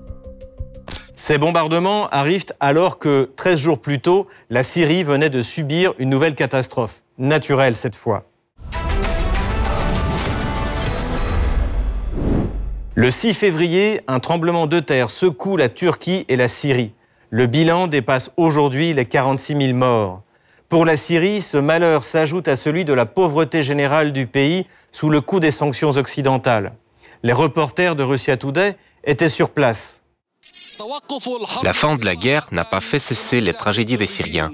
Ces 1.15 1.39
bombardements 1.39 2.09
arrivent 2.09 2.47
alors 2.61 2.99
que, 2.99 3.31
13 3.37 3.59
jours 3.59 3.81
plus 3.81 4.01
tôt, 4.01 4.27
la 4.51 4.63
Syrie 4.63 5.05
venait 5.05 5.31
de 5.31 5.41
subir 5.41 5.95
une 5.99 6.11
nouvelle 6.11 6.35
catastrophe, 6.35 7.03
naturelle 7.17 7.77
cette 7.77 7.95
fois. 7.95 8.25
Le 12.95 13.11
6 13.11 13.33
février, 13.33 14.03
un 14.07 14.21
tremblement 14.21 14.67
de 14.67 14.79
terre 14.79 15.09
secoue 15.09 15.57
la 15.57 15.71
Turquie 15.71 16.27
et 16.29 16.37
la 16.37 16.49
Syrie. 16.49 16.93
Le 17.35 17.47
bilan 17.47 17.87
dépasse 17.87 18.31
aujourd'hui 18.37 18.93
les 18.93 19.07
46 19.07 19.57
000 19.57 19.73
morts. 19.73 20.21
Pour 20.69 20.85
la 20.85 20.99
Syrie, 20.99 21.41
ce 21.41 21.57
malheur 21.57 22.05
s'ajoute 22.05 22.47
à 22.47 22.57
celui 22.57 22.85
de 22.85 22.93
la 22.93 23.07
pauvreté 23.07 23.63
générale 23.63 24.13
du 24.13 24.27
pays 24.27 24.67
sous 24.93 25.09
le 25.09 25.23
coup 25.23 25.41
des 25.41 25.51
sanctions 25.51 25.93
occidentales. 25.93 26.75
Les 27.23 27.33
reporters 27.33 27.97
de 27.97 28.03
Russia 28.03 28.37
Today 28.37 28.77
étaient 29.05 29.31
sur 29.31 29.49
place. 29.49 30.03
La 31.63 31.73
fin 31.73 31.97
de 31.97 32.05
la 32.05 32.17
guerre 32.17 32.49
n'a 32.53 32.67
pas 32.67 32.81
fait 32.81 32.99
cesser 32.99 33.41
les 33.41 33.55
tragédies 33.55 33.97
des 33.97 34.05
Syriens. 34.05 34.53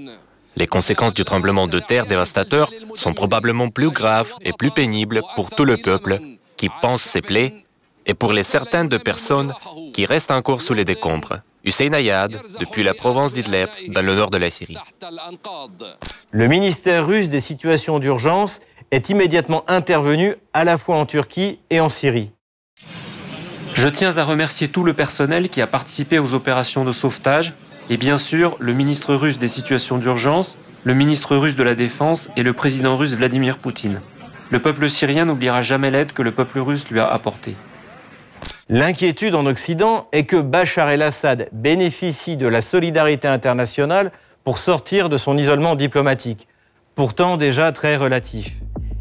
Les 0.55 0.69
conséquences 0.69 1.15
du 1.15 1.25
tremblement 1.25 1.67
de 1.67 1.81
terre 1.81 2.07
dévastateur 2.07 2.71
sont 2.95 3.13
probablement 3.13 3.71
plus 3.71 3.91
graves 3.91 4.33
et 4.43 4.53
plus 4.53 4.71
pénibles 4.71 5.23
pour 5.35 5.51
tout 5.51 5.65
le 5.65 5.79
peuple 5.79 6.21
qui 6.57 6.69
pense 6.81 7.03
ses 7.03 7.23
plaies 7.23 7.65
et 8.09 8.15
pour 8.15 8.33
les 8.33 8.43
certaines 8.43 8.89
de 8.89 8.97
personnes 8.97 9.55
qui 9.93 10.07
restent 10.07 10.33
encore 10.33 10.63
sous 10.63 10.75
les 10.75 10.85
décombres. 10.85 11.41
Hussein 11.65 11.93
Ayad, 11.93 12.41
depuis 12.59 12.83
la 12.83 12.95
province 12.95 13.35
d'Idlib, 13.35 13.69
dans 13.89 14.03
le 14.03 14.15
nord 14.15 14.31
de 14.31 14.39
la 14.39 14.49
Syrie. 14.49 14.79
Le 16.33 16.49
ministère 16.49 17.07
russe 17.07 17.29
des 17.29 17.41
situations 17.41 17.99
d'urgence 17.99 18.61
est 18.91 19.11
immédiatement 19.11 19.65
intervenu 19.69 20.37
à 20.55 20.65
la 20.65 20.79
fois 20.79 20.97
en 20.97 21.05
Turquie 21.05 21.59
et 21.69 21.81
en 21.81 21.91
Syrie. 21.91 22.31
Je 23.75 23.89
tiens 23.89 24.17
à 24.17 24.25
remercier 24.25 24.69
tout 24.69 24.83
le 24.83 24.95
personnel 24.95 25.51
qui 25.51 25.61
a 25.61 25.67
participé 25.67 26.19
aux 26.19 26.33
opérations 26.33 26.85
de 26.85 26.93
sauvetage 26.93 27.53
et 27.91 27.97
bien 27.97 28.19
sûr 28.19 28.57
le 28.59 28.73
ministre 28.73 29.15
russe 29.15 29.39
des 29.39 29.49
situations 29.49 29.99
d'urgence, 29.99 30.59
le 30.85 30.95
ministre 30.95 31.37
russe 31.37 31.57
de 31.57 31.63
la 31.63 31.75
Défense 31.75 32.31
et 32.37 32.43
le 32.43 32.55
président 32.55 32.97
russe 32.97 33.13
Vladimir 33.13 33.59
Poutine. 33.59 34.01
Le 34.51 34.61
peuple 34.61 34.89
syrien 34.89 35.27
n'oubliera 35.27 35.61
jamais 35.61 35.91
l'aide 35.91 36.13
que 36.13 36.23
le 36.23 36.33
peuple 36.33 36.61
russe 36.61 36.89
lui 36.89 37.01
a 37.01 37.07
apportée. 37.07 37.55
L'inquiétude 38.71 39.35
en 39.35 39.47
Occident 39.47 40.09
est 40.13 40.25
que 40.25 40.37
Bachar 40.37 40.91
el-Assad 40.91 41.49
bénéficie 41.53 42.37
de 42.37 42.47
la 42.47 42.61
solidarité 42.61 43.27
internationale 43.27 44.13
pour 44.45 44.59
sortir 44.59 45.09
de 45.09 45.17
son 45.17 45.39
isolement 45.39 45.75
diplomatique, 45.75 46.49
pourtant 46.95 47.39
déjà 47.39 47.73
très 47.73 47.97
relatif. 47.97 48.53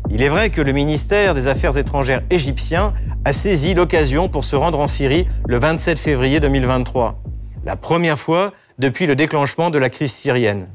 Il 0.09 0.21
est 0.21 0.29
vrai 0.29 0.51
que 0.51 0.61
le 0.61 0.71
ministère 0.71 1.33
des 1.33 1.47
Affaires 1.47 1.77
étrangères 1.77 2.23
égyptien 2.29 2.93
a 3.25 3.33
saisi 3.33 3.73
l'occasion 3.73 4.29
pour 4.29 4.45
se 4.45 4.55
rendre 4.55 4.79
en 4.79 4.87
Syrie 4.87 5.27
le 5.49 5.59
27 5.59 5.99
février 5.99 6.39
2023, 6.39 7.21
la 7.65 7.75
première 7.75 8.17
fois 8.17 8.53
depuis 8.79 9.05
le 9.05 9.17
déclenchement 9.17 9.69
de 9.69 9.77
la 9.77 9.89
crise 9.89 10.13
syrienne. 10.13 10.69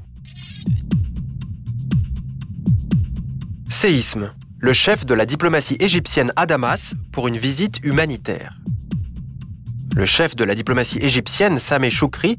Séisme. 3.70 4.34
Le 4.58 4.74
chef 4.74 5.06
de 5.06 5.14
la 5.14 5.24
diplomatie 5.24 5.76
égyptienne 5.80 6.30
à 6.36 6.44
Damas 6.44 6.94
pour 7.10 7.26
une 7.26 7.38
visite 7.38 7.78
humanitaire. 7.82 8.58
Le 9.94 10.06
chef 10.06 10.34
de 10.36 10.44
la 10.44 10.54
diplomatie 10.54 10.98
égyptienne, 11.02 11.58
Sameh 11.58 11.90
Choukri, 11.90 12.38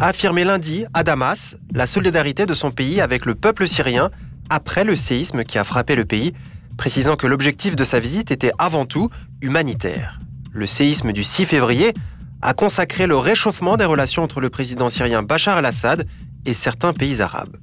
a 0.00 0.08
affirmé 0.08 0.44
lundi 0.44 0.86
à 0.94 1.02
Damas 1.02 1.56
la 1.74 1.86
solidarité 1.86 2.46
de 2.46 2.54
son 2.54 2.70
pays 2.70 3.02
avec 3.02 3.26
le 3.26 3.34
peuple 3.34 3.68
syrien 3.68 4.10
après 4.48 4.82
le 4.82 4.96
séisme 4.96 5.44
qui 5.44 5.58
a 5.58 5.64
frappé 5.64 5.94
le 5.94 6.06
pays, 6.06 6.32
précisant 6.78 7.16
que 7.16 7.26
l'objectif 7.26 7.76
de 7.76 7.84
sa 7.84 8.00
visite 8.00 8.30
était 8.30 8.52
avant 8.58 8.86
tout 8.86 9.10
humanitaire. 9.42 10.20
Le 10.52 10.66
séisme 10.66 11.12
du 11.12 11.22
6 11.22 11.44
février 11.44 11.92
a 12.40 12.54
consacré 12.54 13.06
le 13.06 13.16
réchauffement 13.16 13.76
des 13.76 13.84
relations 13.84 14.22
entre 14.22 14.40
le 14.40 14.48
président 14.48 14.88
syrien 14.88 15.22
Bachar 15.22 15.58
el-Assad 15.58 16.06
et 16.46 16.54
certains 16.54 16.94
pays 16.94 17.20
arabes. 17.20 17.56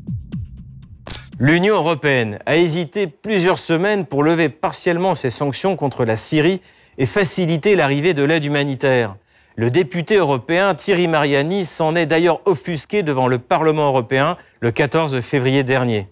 L'Union 1.39 1.75
européenne 1.75 2.37
a 2.45 2.55
hésité 2.57 3.07
plusieurs 3.07 3.57
semaines 3.57 4.05
pour 4.05 4.23
lever 4.23 4.49
partiellement 4.49 5.15
ses 5.15 5.31
sanctions 5.31 5.75
contre 5.75 6.05
la 6.05 6.17
Syrie 6.17 6.61
et 6.99 7.07
faciliter 7.07 7.75
l'arrivée 7.75 8.13
de 8.13 8.23
l'aide 8.23 8.45
humanitaire. 8.45 9.15
Le 9.55 9.69
député 9.69 10.15
européen 10.15 10.73
Thierry 10.73 11.07
Mariani 11.07 11.65
s'en 11.65 11.95
est 11.95 12.07
d'ailleurs 12.07 12.41
offusqué 12.45 13.03
devant 13.03 13.27
le 13.27 13.37
Parlement 13.37 13.87
européen 13.87 14.35
le 14.61 14.71
14 14.71 15.21
février 15.21 15.63
dernier. 15.63 16.07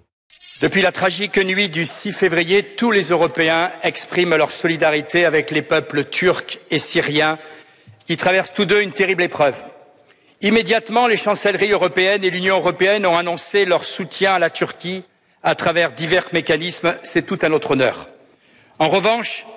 Depuis 0.61 0.83
la 0.83 0.91
tragique 0.91 1.39
nuit 1.39 1.69
du 1.69 1.87
6 1.87 2.11
février, 2.11 2.63
tous 2.75 2.91
les 2.91 3.09
Européens 3.09 3.71
expriment 3.81 4.35
leur 4.35 4.51
solidarité 4.51 5.25
avec 5.25 5.49
les 5.49 5.63
peuples 5.63 6.03
turcs 6.03 6.59
et 6.69 6.77
syriens 6.77 7.39
qui 8.05 8.15
traversent 8.15 8.53
tous 8.53 8.65
deux 8.65 8.81
une 8.81 8.91
terrible 8.91 9.23
épreuve. 9.23 9.63
Immédiatement, 10.41 11.07
les 11.07 11.17
chancelleries 11.17 11.71
européennes 11.71 12.23
et 12.23 12.29
l'Union 12.29 12.57
européenne 12.57 13.07
ont 13.07 13.17
annoncé 13.17 13.65
leur 13.65 13.83
soutien 13.83 14.33
à 14.33 14.39
la 14.39 14.51
Turquie 14.51 15.03
à 15.41 15.55
travers 15.55 15.93
divers 15.93 16.27
mécanismes. 16.31 16.95
C'est 17.01 17.25
tout 17.25 17.39
à 17.41 17.49
notre 17.49 17.71
honneur. 17.71 18.07
En 18.77 18.89
revanche, 18.89 19.47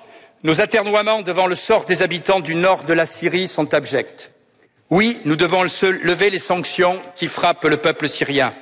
nos 0.44 0.60
aternoiements 0.60 1.22
devant 1.22 1.46
le 1.46 1.54
sort 1.54 1.86
des 1.86 2.02
habitants 2.02 2.40
du 2.40 2.54
nord 2.54 2.84
de 2.84 2.92
la 2.92 3.06
Syrie 3.06 3.48
sont 3.48 3.72
abjects. 3.72 4.30
Oui, 4.90 5.18
nous 5.24 5.36
devons 5.36 5.62
lever 5.62 6.28
les 6.28 6.38
sanctions 6.38 7.00
qui 7.16 7.28
frappent 7.28 7.64
le 7.64 7.78
peuple 7.78 8.08
syrien. 8.08 8.54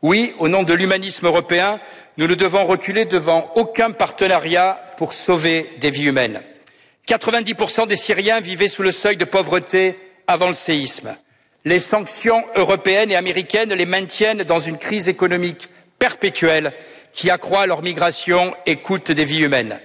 Oui, 0.00 0.34
au 0.38 0.48
nom 0.48 0.62
de 0.62 0.72
l'humanisme 0.72 1.26
européen, 1.26 1.78
nous 2.16 2.26
ne 2.26 2.34
devons 2.34 2.64
reculer 2.64 3.04
devant 3.04 3.52
aucun 3.54 3.90
partenariat 3.90 4.80
pour 4.96 5.12
sauver 5.12 5.70
des 5.78 5.90
vies 5.90 6.06
humaines. 6.06 6.40
90% 7.06 7.86
des 7.86 7.96
Syriens 7.96 8.40
vivaient 8.40 8.68
sous 8.68 8.82
le 8.82 8.92
seuil 8.92 9.18
de 9.18 9.26
pauvreté 9.26 9.98
avant 10.26 10.48
le 10.48 10.54
séisme. 10.54 11.14
Les 11.66 11.80
sanctions 11.80 12.42
européennes 12.56 13.10
et 13.10 13.16
américaines 13.16 13.74
les 13.74 13.84
maintiennent 13.84 14.44
dans 14.44 14.58
une 14.58 14.78
crise 14.78 15.10
économique 15.10 15.68
perpétuelle 15.98 16.72
qui 17.12 17.28
accroît 17.28 17.66
leur 17.66 17.82
migration 17.82 18.54
et 18.64 18.76
coûte 18.76 19.12
des 19.12 19.26
vies 19.26 19.42
humaines. 19.42 19.78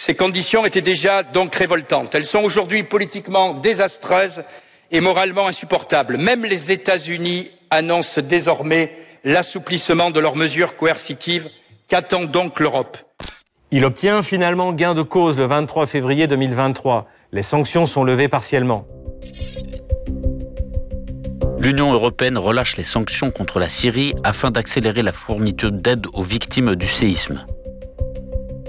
Ces 0.00 0.14
conditions 0.14 0.64
étaient 0.64 0.80
déjà 0.80 1.24
donc 1.24 1.56
révoltantes. 1.56 2.14
Elles 2.14 2.24
sont 2.24 2.44
aujourd'hui 2.44 2.84
politiquement 2.84 3.52
désastreuses 3.52 4.44
et 4.92 5.00
moralement 5.00 5.48
insupportables. 5.48 6.18
Même 6.18 6.44
les 6.44 6.70
États-Unis 6.70 7.50
annoncent 7.70 8.20
désormais 8.20 8.92
l'assouplissement 9.24 10.12
de 10.12 10.20
leurs 10.20 10.36
mesures 10.36 10.76
coercitives. 10.76 11.48
Qu'attend 11.88 12.26
donc 12.26 12.60
l'Europe? 12.60 12.96
Il 13.72 13.84
obtient 13.84 14.22
finalement 14.22 14.72
gain 14.72 14.94
de 14.94 15.02
cause 15.02 15.36
le 15.36 15.46
23 15.46 15.88
février 15.88 16.28
2023. 16.28 17.08
Les 17.32 17.42
sanctions 17.42 17.84
sont 17.84 18.04
levées 18.04 18.28
partiellement. 18.28 18.86
L'Union 21.58 21.92
européenne 21.92 22.38
relâche 22.38 22.76
les 22.76 22.84
sanctions 22.84 23.32
contre 23.32 23.58
la 23.58 23.68
Syrie 23.68 24.14
afin 24.22 24.52
d'accélérer 24.52 25.02
la 25.02 25.12
fourniture 25.12 25.72
d'aide 25.72 26.06
aux 26.12 26.22
victimes 26.22 26.76
du 26.76 26.86
séisme. 26.86 27.44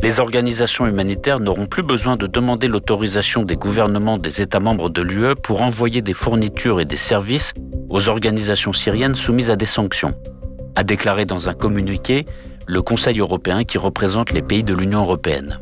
Les 0.01 0.21
organisations 0.21 0.87
humanitaires 0.87 1.41
n'auront 1.41 1.65
plus 1.65 1.83
besoin 1.83 2.15
de 2.15 2.25
demander 2.25 2.69
l'autorisation 2.69 3.43
des 3.43 3.57
gouvernements 3.57 4.17
des 4.17 4.41
États 4.41 4.61
membres 4.61 4.89
de 4.89 5.01
l'UE 5.01 5.35
pour 5.35 5.61
envoyer 5.61 6.01
des 6.01 6.13
fournitures 6.13 6.79
et 6.79 6.85
des 6.85 6.95
services 6.95 7.53
aux 7.89 8.07
organisations 8.07 8.71
syriennes 8.71 9.15
soumises 9.15 9.51
à 9.51 9.57
des 9.57 9.65
sanctions, 9.65 10.13
a 10.77 10.85
déclaré 10.85 11.25
dans 11.25 11.49
un 11.49 11.53
communiqué 11.53 12.25
le 12.65 12.81
Conseil 12.81 13.19
européen 13.19 13.65
qui 13.65 13.77
représente 13.77 14.31
les 14.31 14.41
pays 14.41 14.63
de 14.63 14.73
l'Union 14.73 15.01
européenne. 15.01 15.59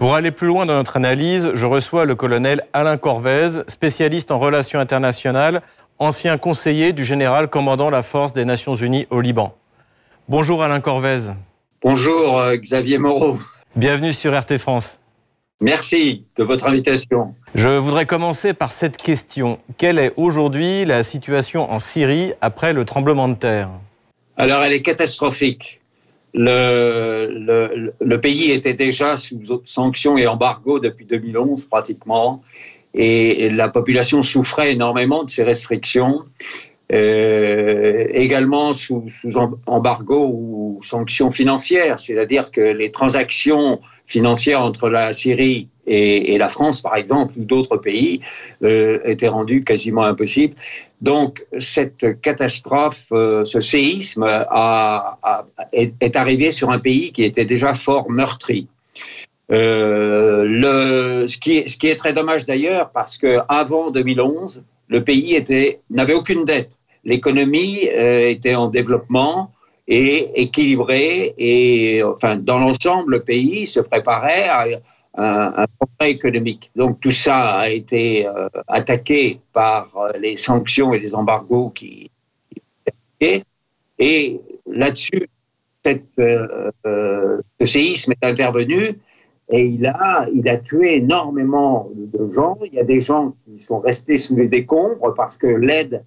Pour 0.00 0.14
aller 0.14 0.30
plus 0.30 0.46
loin 0.46 0.64
dans 0.64 0.74
notre 0.74 0.96
analyse, 0.96 1.50
je 1.54 1.66
reçois 1.66 2.06
le 2.06 2.14
colonel 2.14 2.62
Alain 2.72 2.96
Corvez, 2.96 3.62
spécialiste 3.68 4.30
en 4.30 4.38
relations 4.38 4.80
internationales, 4.80 5.60
ancien 6.00 6.38
conseiller 6.38 6.92
du 6.92 7.04
général 7.04 7.48
commandant 7.48 7.90
la 7.90 8.02
force 8.02 8.32
des 8.32 8.44
Nations 8.44 8.74
Unies 8.74 9.06
au 9.10 9.20
Liban. 9.20 9.54
Bonjour 10.28 10.62
Alain 10.62 10.80
Corvez. 10.80 11.30
Bonjour 11.82 12.40
euh, 12.40 12.56
Xavier 12.56 12.98
Moreau. 12.98 13.38
Bienvenue 13.76 14.12
sur 14.12 14.36
RT 14.36 14.58
France. 14.58 14.98
Merci 15.60 16.24
de 16.38 16.42
votre 16.42 16.66
invitation. 16.66 17.34
Je 17.54 17.68
voudrais 17.68 18.06
commencer 18.06 18.54
par 18.54 18.72
cette 18.72 18.96
question. 18.96 19.58
Quelle 19.76 19.98
est 19.98 20.12
aujourd'hui 20.16 20.86
la 20.86 21.02
situation 21.02 21.70
en 21.70 21.78
Syrie 21.78 22.32
après 22.40 22.72
le 22.72 22.86
tremblement 22.86 23.28
de 23.28 23.34
terre? 23.34 23.68
Alors 24.38 24.62
elle 24.62 24.72
est 24.72 24.82
catastrophique. 24.82 25.80
Le, 26.32 27.28
le, 27.28 27.92
le, 28.00 28.20
pays 28.20 28.52
était 28.52 28.72
déjà 28.72 29.16
sous 29.16 29.40
sanctions 29.64 30.16
et 30.16 30.28
embargo 30.28 30.78
depuis 30.78 31.04
2011 31.04 31.64
pratiquement, 31.64 32.40
et 32.94 33.50
la 33.50 33.68
population 33.68 34.22
souffrait 34.22 34.72
énormément 34.72 35.24
de 35.24 35.30
ces 35.30 35.42
restrictions. 35.42 36.24
euh, 36.92 38.06
également 38.12 38.72
sous, 38.72 39.06
embargo 39.66 40.30
ou 40.32 40.80
sanctions 40.82 41.30
financières, 41.30 41.98
c'est-à-dire 41.98 42.50
que 42.50 42.60
les 42.60 42.90
transactions 42.90 43.80
financières 44.06 44.60
entre 44.62 44.88
la 44.88 45.12
Syrie 45.12 45.68
et, 45.86 46.38
la 46.38 46.48
France, 46.48 46.80
par 46.80 46.96
exemple, 46.96 47.34
ou 47.36 47.44
d'autres 47.44 47.76
pays, 47.76 48.20
euh, 48.62 48.98
étaient 49.04 49.28
rendues 49.28 49.64
quasiment 49.64 50.02
impossibles. 50.02 50.54
Donc 51.00 51.44
cette 51.58 52.20
catastrophe, 52.20 53.06
euh, 53.12 53.44
ce 53.44 53.60
séisme 53.60 54.24
est, 55.72 56.16
arrivé 56.16 56.50
sur 56.50 56.70
un 56.70 56.78
pays 56.78 57.12
qui 57.12 57.24
était 57.24 57.44
déjà 57.44 57.74
fort 57.74 58.10
meurtri. 58.10 58.68
Euh, 59.50 61.26
ce, 61.26 61.36
qui 61.36 61.58
est, 61.58 61.96
très 61.96 62.12
dommage 62.12 62.46
d'ailleurs, 62.46 62.90
parce 62.90 63.16
que 63.16 63.38
avant 63.48 63.90
2011, 63.90 64.64
le 64.88 65.04
pays 65.04 65.42
n'avait 65.90 66.14
aucune 66.14 66.44
dette. 66.44 66.78
L'économie 67.04 67.88
euh, 67.88 68.28
était 68.28 68.54
en 68.54 68.68
développement 68.68 69.52
et 69.88 70.30
équilibré 70.40 71.34
et 71.36 72.02
enfin 72.04 72.36
dans 72.36 72.60
l'ensemble 72.60 73.10
le 73.10 73.22
pays 73.22 73.66
se 73.66 73.80
préparait 73.80 74.48
à 74.48 74.66
un, 75.16 75.66
progrès 75.78 76.12
économique. 76.12 76.70
Donc 76.76 77.00
tout 77.00 77.10
ça 77.10 77.56
a 77.56 77.68
été 77.70 78.28
euh, 78.28 78.48
attaqué 78.68 79.40
par 79.52 79.88
les 80.20 80.36
sanctions 80.36 80.94
et 80.94 81.00
les 81.00 81.14
embargos 81.14 81.70
qui 81.70 82.10
et 83.98 84.40
là-dessus 84.66 85.28
ce 85.84 87.40
séisme 87.64 88.12
est 88.12 88.26
intervenu 88.26 88.96
et 89.50 89.62
il 89.62 89.86
a, 89.86 90.28
il 90.32 90.48
a 90.48 90.56
tué 90.56 90.96
énormément 90.96 91.90
de 91.94 92.30
gens. 92.30 92.56
Il 92.64 92.74
y 92.74 92.78
a 92.78 92.84
des 92.84 93.00
gens 93.00 93.34
qui 93.44 93.58
sont 93.58 93.80
restés 93.80 94.16
sous 94.16 94.36
les 94.36 94.48
décombres 94.48 95.12
parce 95.14 95.36
que 95.36 95.48
l'aide 95.48 96.04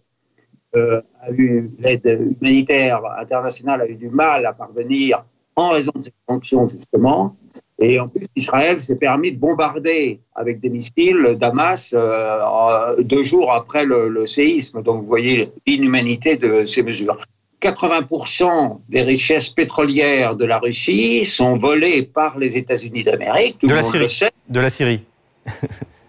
euh, 0.76 1.02
humanitaire 1.30 3.02
internationale 3.20 3.82
a 3.82 3.88
eu 3.88 3.96
du 3.96 4.10
mal 4.10 4.46
à 4.46 4.54
parvenir 4.54 5.24
en 5.56 5.70
raison 5.70 5.92
de 5.96 6.02
ces 6.02 6.14
sanctions 6.28 6.68
justement. 6.68 7.36
Et 7.80 8.00
en 8.00 8.08
plus, 8.08 8.26
Israël 8.36 8.80
s'est 8.80 8.96
permis 8.96 9.34
de 9.34 9.38
bombarder 9.40 10.22
avec 10.36 10.60
des 10.62 10.70
missiles 10.70 11.36
Damas 11.38 11.94
euh, 11.94 13.04
deux 13.04 13.24
jours 13.24 13.52
après 13.52 13.86
le, 13.86 14.26
séisme. 14.26 14.82
Donc 14.82 15.02
vous 15.02 15.08
voyez 15.08 15.52
l'inhumanité 15.68 16.38
de 16.38 16.66
ces 16.66 16.82
mesures. 16.82 17.18
80% 17.64 18.80
des 18.90 19.02
richesses 19.02 19.50
pétrolières 19.50 20.36
de 20.36 20.46
la 20.46 20.60
Russie 20.60 21.24
sont 21.24 21.58
volées 21.58 22.04
par 22.04 22.38
les 22.38 22.58
États-Unis 22.58 23.04
d'Amérique. 23.04 23.62
De, 23.62 23.74
la 23.74 23.84
Syrie. 23.84 24.32
De 24.50 24.60
la 24.60 24.70
Syrie. 24.70 25.02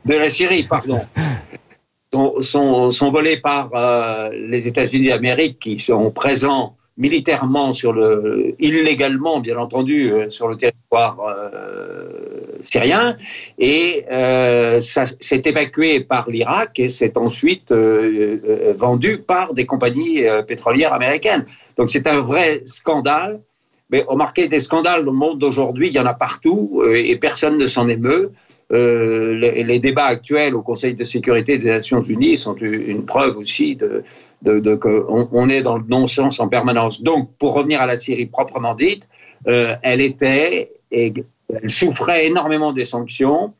de 0.05 0.15
la 0.15 0.29
Syrie, 0.29 0.65
pardon 0.65 1.01
sont, 2.13 2.41
sont, 2.41 2.91
sont 2.91 3.11
volés 3.11 3.39
par 3.39 3.71
euh, 3.75 4.31
les 4.33 4.67
États-Unis 4.67 5.09
d'Amérique 5.09 5.59
qui 5.59 5.79
sont 5.79 6.11
présents 6.11 6.77
militairement 6.97 7.73
sur 7.73 7.93
le 7.93 8.55
illégalement 8.61 9.41
bien 9.41 9.59
entendu 9.59 10.13
euh, 10.13 10.31
sur 10.31 10.47
le 10.47 10.57
territoire 10.57 11.19
euh, 11.21 12.24
syrien 12.65 13.17
et 13.59 14.05
euh, 14.11 14.81
ça 14.81 15.05
s'est 15.21 15.43
évacué 15.45 16.01
par 16.01 16.29
l'Irak 16.29 16.79
et 16.79 16.89
c'est 16.89 17.17
ensuite 17.17 17.71
euh, 17.73 18.39
euh, 18.49 18.75
vendu 18.77 19.19
par 19.19 19.55
des 19.55 19.67
compagnies 19.67 20.23
pétrolières 20.47 20.93
américaines. 20.93 21.45
Donc 21.77 21.91
c'est 21.91 22.07
un 22.07 22.21
vrai 22.21 22.63
scandale. 22.65 23.41
Mais 23.91 24.03
remarquez 24.09 24.49
des 24.49 24.61
scandales 24.61 25.05
dans 25.05 25.13
le 25.13 25.19
monde 25.19 25.39
d'aujourd'hui, 25.39 25.89
il 25.89 25.95
y 25.95 26.01
en 26.01 26.07
a 26.07 26.15
partout 26.15 26.83
et 26.95 27.17
personne 27.17 27.59
ne 27.59 27.67
s'en 27.67 27.87
émeut. 27.87 28.33
Euh, 28.73 29.35
les, 29.35 29.79
débats 29.79 30.07
actuels 30.07 30.55
au 30.55 30.63
Conseil 30.63 30.95
de 30.95 31.05
sécurité 31.05 31.59
des 31.59 31.69
Nations 31.69 32.01
Unies 32.01 32.39
sont 32.39 32.57
une 32.57 33.05
preuve 33.05 33.37
aussi 33.37 33.77
de, 33.77 34.75
qu'on 34.77 35.29
on 35.31 35.49
est 35.49 35.63
dans 35.63 35.77
le 35.77 35.85
non-sens 35.87 36.41
en 36.41 36.49
permanence. 36.49 37.03
Donc, 37.03 37.31
pour 37.39 37.55
revenir 37.55 37.81
à 37.81 37.87
la 37.87 37.97
Syrie 37.97 38.27
proprement 38.27 38.75
dite, 38.75 39.09
euh, 39.47 39.75
elle 39.83 40.01
était, 40.01 40.73
et, 40.91 41.13
elle 41.63 41.69
souffrait 41.69 42.27
énormément 42.27 42.73
des 42.73 42.85
sanctions. 42.85 43.55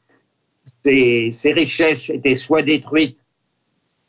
Ses, 0.85 1.31
ses, 1.31 1.53
richesses 1.53 2.11
étaient 2.11 2.35
soit 2.35 2.63
détruites, 2.63 3.25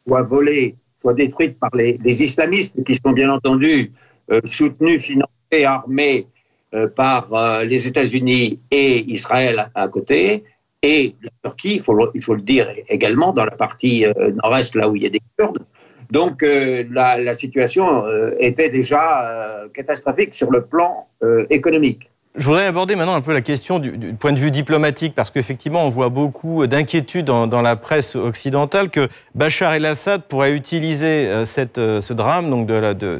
soit 0.05 0.21
volées, 0.21 0.75
soit 0.95 1.13
détruites 1.13 1.59
par 1.59 1.71
les, 1.73 1.99
islamistes 2.23 2.83
qui 2.83 2.95
sont 2.95 3.11
bien 3.11 3.31
entendu 3.31 3.91
euh, 4.31 4.39
soutenus, 4.43 5.03
financés, 5.03 5.65
armés 5.65 6.27
euh, 6.73 6.87
par 6.87 7.33
euh, 7.33 7.63
les 7.63 7.87
États-Unis 7.87 8.61
et 8.71 9.11
Israël 9.11 9.69
à 9.75 9.87
côté 9.87 10.43
et 10.85 11.15
la 11.23 11.31
Turquie, 11.43 11.75
il 11.75 11.81
faut, 11.81 11.95
le, 12.35 12.41
dire 12.41 12.71
également, 12.89 13.33
dans 13.33 13.45
la 13.45 13.57
partie 13.65 14.05
euh, 14.05 14.31
nord-est, 14.43 14.75
là 14.75 14.87
où 14.87 14.95
il 14.95 15.01
y 15.01 15.05
a 15.07 15.09
des 15.09 15.21
Kurdes. 15.35 15.65
Donc 16.11 16.43
euh, 16.43 16.83
la, 16.91 17.33
situation 17.33 18.05
euh, 18.05 18.35
était 18.39 18.69
déjà 18.69 19.03
euh, 19.03 19.69
catastrophique 19.69 20.35
sur 20.35 20.51
le 20.51 20.63
plan 20.63 21.07
euh, 21.23 21.47
économique. 21.49 22.11
Je 22.37 22.45
voudrais 22.45 22.65
aborder 22.65 22.95
maintenant 22.95 23.15
un 23.15 23.21
peu 23.21 23.31
la 23.31 23.41
question 23.41 23.79
du, 23.79 24.13
point 24.13 24.33
de 24.33 24.39
vue 24.39 24.51
diplomatique, 24.51 25.13
parce 25.15 25.31
qu'effectivement, 25.31 25.85
on 25.85 25.89
voit 25.89 26.09
beaucoup 26.09 26.67
d'inquiétudes 26.67 27.25
dans, 27.25 27.61
la 27.61 27.75
presse 27.77 28.15
occidentale 28.15 28.89
que 28.89 29.07
Bachar 29.35 29.73
el-Assad 29.73 30.23
pourrait 30.23 30.51
utiliser 30.51 31.05
euh, 31.05 31.45
cette, 31.45 31.77
ce 31.77 32.13
drame 32.13 32.49
donc 32.49 32.67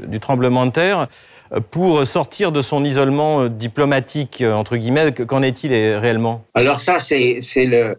du 0.08 0.19
tremblement 0.19 0.65
de 0.65 0.71
terre 0.71 1.08
pour 1.71 2.06
sortir 2.06 2.51
de 2.51 2.60
son 2.60 2.84
isolement 2.84 3.47
diplomatique, 3.47 4.43
entre 4.45 4.75
guillemets. 4.75 5.13
Qu'en 5.13 5.43
est-il 5.43 5.71
réellement? 5.71 6.43
Alors 6.54 6.82
ça, 6.82 6.99
c'est 6.99 7.39
le, 7.56 7.97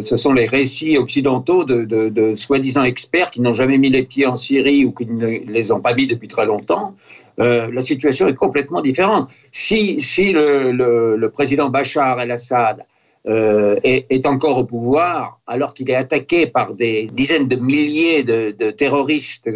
ce 0.00 0.16
sont 0.16 0.32
les 0.32 0.46
récits 0.46 0.96
occidentaux 0.98 1.64
de, 1.64 1.84
de, 1.84 2.08
de 2.08 2.34
soi-disant 2.34 2.82
experts 2.82 3.30
qui 3.30 3.40
n'ont 3.40 3.52
jamais 3.52 3.78
mis 3.78 3.90
les 3.90 4.02
pieds 4.02 4.26
en 4.26 4.34
Syrie 4.34 4.84
ou 4.84 4.92
qui 4.92 5.06
ne 5.06 5.26
les 5.26 5.70
ont 5.70 5.80
pas 5.80 5.94
mis 5.94 6.06
depuis 6.06 6.28
très 6.28 6.46
longtemps. 6.46 6.94
Euh, 7.40 7.68
la 7.72 7.80
situation 7.80 8.26
est 8.26 8.34
complètement 8.34 8.80
différente. 8.80 9.30
Si, 9.50 9.98
si 10.00 10.32
le, 10.32 11.26
président 11.32 11.68
Bachar 11.68 12.20
el-Assad 12.20 12.84
euh, 13.28 13.76
est, 13.84 14.26
encore 14.26 14.58
au 14.58 14.64
pouvoir, 14.64 15.40
alors 15.46 15.74
qu'il 15.74 15.90
est 15.90 15.94
attaqué 15.94 16.46
par 16.46 16.74
des 16.74 17.06
dizaines 17.12 17.46
de 17.46 17.56
milliers 17.56 18.22
de, 18.22 18.70
terroristes 18.70 19.48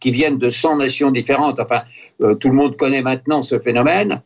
qui 0.00 0.10
viennent 0.10 0.38
de 0.38 0.48
100 0.48 0.76
nations 0.76 1.10
différentes. 1.10 1.60
Enfin, 1.60 1.82
euh, 2.22 2.34
tout 2.34 2.48
le 2.48 2.54
monde 2.54 2.76
connaît 2.76 3.02
maintenant 3.02 3.42
ce 3.42 3.58
phénomène. 3.58 4.22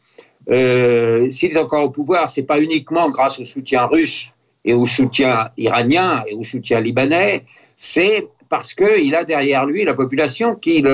S'il 0.49 1.53
est 1.53 1.59
encore 1.59 1.85
au 1.85 1.91
pouvoir, 1.91 2.29
c'est 2.29 2.43
pas 2.43 2.61
uniquement 2.61 3.11
grâce 3.11 3.39
au 3.39 3.45
soutien 3.45 3.87
russe 3.87 4.29
et 4.65 4.75
au 4.75 4.87
soutien 4.87 5.51
iranien 5.57 6.25
et 6.27 6.35
au 6.35 6.43
soutien 6.43 6.81
libanais, 6.81 7.45
c'est 7.75 8.29
parce 8.53 8.75
qu'il 8.75 9.15
a 9.15 9.25
derrière 9.25 9.65
lui 9.65 9.83
la 9.83 9.95
population 9.95 10.57
qui, 10.57 10.85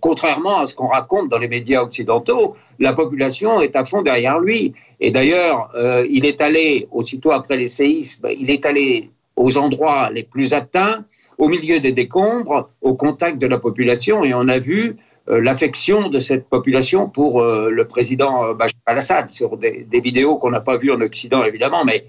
contrairement 0.00 0.60
à 0.60 0.64
ce 0.64 0.76
qu'on 0.76 0.86
raconte 0.86 1.28
dans 1.28 1.38
les 1.38 1.48
médias 1.48 1.82
occidentaux, 1.82 2.54
la 2.78 2.92
population 2.92 3.60
est 3.60 3.74
à 3.74 3.84
fond 3.84 4.02
derrière 4.02 4.38
lui. 4.38 4.74
Et 5.00 5.10
d'ailleurs, 5.10 5.72
euh, 5.74 6.06
il 6.08 6.24
est 6.24 6.40
allé, 6.40 6.86
aussitôt 6.92 7.32
après 7.32 7.56
les 7.56 7.66
séismes, 7.66 8.28
il 8.38 8.48
est 8.48 8.64
allé 8.64 9.10
aux 9.34 9.58
endroits 9.58 10.08
les 10.10 10.22
plus 10.22 10.54
atteints, 10.54 11.04
au 11.36 11.48
milieu 11.48 11.80
des 11.80 11.90
décombres, 11.90 12.70
au 12.80 12.94
contact 12.94 13.38
de 13.38 13.48
la 13.48 13.58
population, 13.58 14.22
et 14.22 14.32
on 14.32 14.46
a 14.46 14.58
vu 14.58 14.94
euh, 15.28 15.40
l'affection 15.40 16.10
de 16.10 16.20
cette 16.20 16.48
population 16.48 17.08
pour 17.08 17.42
euh, 17.42 17.70
le 17.70 17.88
président 17.88 18.54
Bachar 18.54 18.78
al-Assad 18.86 19.30
sur 19.30 19.56
des, 19.56 19.84
vidéos 19.90 20.36
qu'on 20.38 20.50
n'a 20.50 20.60
pas 20.60 20.76
vues 20.76 20.92
en 20.92 21.00
Occident, 21.00 21.42
évidemment, 21.42 21.84
mais 21.84 22.06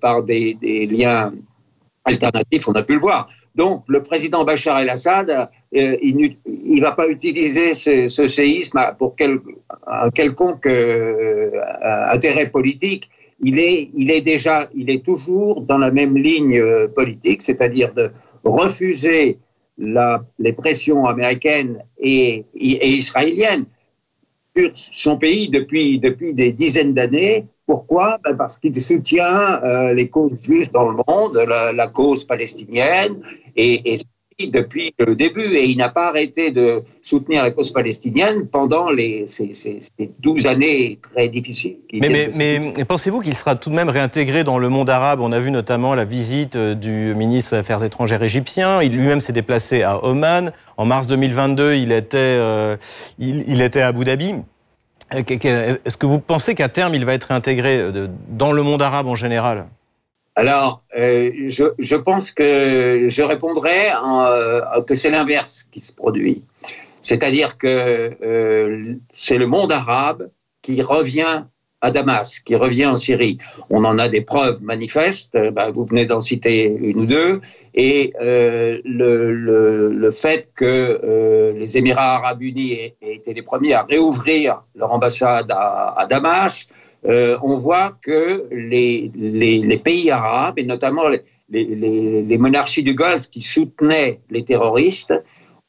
par 0.00 0.24
des 0.24 0.88
liens 0.90 1.30
alternatifs, 2.04 2.66
on 2.68 2.72
a 2.72 2.82
pu 2.82 2.94
le 2.94 3.00
voir. 3.00 3.28
Donc, 3.56 3.84
le 3.88 4.02
président 4.02 4.44
Bachar 4.44 4.78
el-Assad, 4.80 5.30
euh, 5.30 5.96
il 6.02 6.36
ne 6.46 6.80
va 6.82 6.92
pas 6.92 7.08
utiliser 7.08 7.72
ce, 7.72 8.26
séisme 8.26 8.78
pour 8.98 9.16
un 9.86 10.10
quelconque 10.10 10.66
euh, 10.66 11.50
intérêt 12.10 12.50
politique. 12.50 13.08
Il 13.40 13.58
est, 13.58 14.20
déjà, 14.20 14.68
il 14.74 14.90
est 14.90 15.02
toujours 15.02 15.62
dans 15.62 15.78
la 15.78 15.90
même 15.90 16.18
ligne 16.18 16.58
euh, 16.58 16.86
politique, 16.86 17.40
c'est-à-dire 17.40 17.94
de 17.94 18.10
refuser 18.44 19.38
les 19.78 20.52
pressions 20.52 21.06
américaines 21.06 21.82
et, 21.98 22.44
israéliennes 22.54 23.66
sur 24.54 24.70
son 24.74 25.16
pays 25.18 25.48
depuis 25.48 25.98
des 25.98 26.52
dizaines 26.52 26.94
d'années 26.94 27.44
pourquoi? 27.66 28.18
Ben 28.24 28.36
Parce 28.36 28.56
qu'il 28.56 28.74
soutient 28.80 29.60
euh, 29.62 29.92
les 29.92 30.08
causes 30.08 30.40
justes 30.40 30.72
dans 30.72 30.88
le 30.88 30.96
monde, 31.06 31.36
la, 31.36 31.72
la 31.72 31.88
cause 31.88 32.24
palestinienne, 32.24 33.20
et, 33.56 33.92
et, 33.92 33.98
depuis 34.44 34.92
le 34.98 35.16
début. 35.16 35.46
Et 35.54 35.64
il 35.64 35.78
n'a 35.78 35.88
pas 35.88 36.08
arrêté 36.08 36.50
de 36.50 36.82
soutenir 37.00 37.42
la 37.42 37.50
cause 37.50 37.72
palestinienne 37.72 38.46
pendant 38.46 38.90
les, 38.90 39.26
ces, 39.26 39.52
ces, 39.52 39.78
ces 39.80 40.10
12 40.20 40.46
années 40.46 40.98
très 41.00 41.28
difficiles. 41.28 41.78
Mais, 41.94 42.28
mais, 42.36 42.72
mais 42.76 42.84
pensez-vous 42.84 43.20
qu'il 43.20 43.34
sera 43.34 43.56
tout 43.56 43.70
de 43.70 43.74
même 43.74 43.88
réintégré 43.88 44.44
dans 44.44 44.58
le 44.58 44.68
monde 44.68 44.90
arabe? 44.90 45.20
On 45.20 45.32
a 45.32 45.40
vu 45.40 45.50
notamment 45.50 45.94
la 45.94 46.04
visite 46.04 46.56
euh, 46.56 46.74
du 46.74 47.14
ministre 47.14 47.52
des 47.52 47.60
Affaires 47.60 47.82
étrangères 47.82 48.22
égyptien. 48.22 48.82
Il 48.82 48.92
lui-même 48.92 49.20
s'est 49.20 49.32
déplacé 49.32 49.82
à 49.82 50.04
Oman. 50.04 50.52
En 50.76 50.84
mars 50.84 51.06
2022, 51.06 51.74
il 51.74 51.90
était, 51.92 52.16
euh, 52.18 52.76
il, 53.18 53.44
il 53.48 53.62
était 53.62 53.80
à 53.80 53.88
Abu 53.88 54.04
Dhabi. 54.04 54.34
Est-ce 55.10 55.96
que 55.96 56.06
vous 56.06 56.18
pensez 56.18 56.54
qu'à 56.54 56.68
terme, 56.68 56.94
il 56.94 57.04
va 57.04 57.14
être 57.14 57.32
intégré 57.32 57.80
dans 58.28 58.52
le 58.52 58.62
monde 58.62 58.82
arabe 58.82 59.06
en 59.06 59.14
général? 59.14 59.66
Alors, 60.34 60.82
euh, 60.96 61.30
je, 61.46 61.94
pense 61.96 62.30
que 62.30 63.06
je 63.08 63.22
répondrais 63.22 63.92
en, 64.02 64.82
que 64.86 64.94
c'est 64.94 65.10
l'inverse 65.10 65.66
qui 65.72 65.80
se 65.80 65.92
produit. 65.92 66.42
C'est-à-dire 67.00 67.56
que 67.56 68.16
euh, 68.22 68.94
c'est 69.12 69.38
le 69.38 69.46
monde 69.46 69.72
arabe 69.72 70.28
qui 70.60 70.82
revient 70.82 71.44
à 71.82 71.90
Damas, 71.90 72.40
qui 72.40 72.54
revient 72.54 72.86
en 72.86 72.96
Syrie. 72.96 73.38
On 73.70 73.84
en 73.84 73.98
a 73.98 74.08
des 74.08 74.22
preuves 74.22 74.62
manifestes, 74.62 75.34
euh, 75.34 75.50
bah, 75.50 75.70
vous 75.70 75.84
venez 75.84 76.06
d'en 76.06 76.20
citer 76.20 76.64
une 76.64 76.98
ou 77.00 77.06
deux, 77.06 77.40
et 77.74 78.12
euh, 78.20 78.80
le, 78.84 80.10
fait 80.10 80.48
que 80.54 80.64
euh, 80.64 81.52
les 81.52 81.76
Émirats 81.76 82.16
arabes 82.16 82.42
unis 82.42 82.72
aient, 82.72 82.96
été 83.02 83.34
les 83.34 83.42
premiers 83.42 83.74
à 83.74 83.82
réouvrir 83.82 84.62
leur 84.74 84.92
ambassade 84.92 85.50
à, 85.50 86.06
Damas, 86.08 86.68
on 87.04 87.54
voit 87.54 87.92
que 88.02 88.46
les, 88.50 89.10
pays 89.84 90.10
arabes, 90.10 90.58
et 90.58 90.64
notamment 90.64 91.08
les, 91.08 91.22
les 91.48 92.38
monarchies 92.38 92.82
du 92.82 92.94
Golfe 92.94 93.28
qui 93.28 93.42
soutenaient 93.42 94.20
les 94.30 94.44
terroristes, 94.44 95.14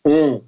ont 0.05 0.41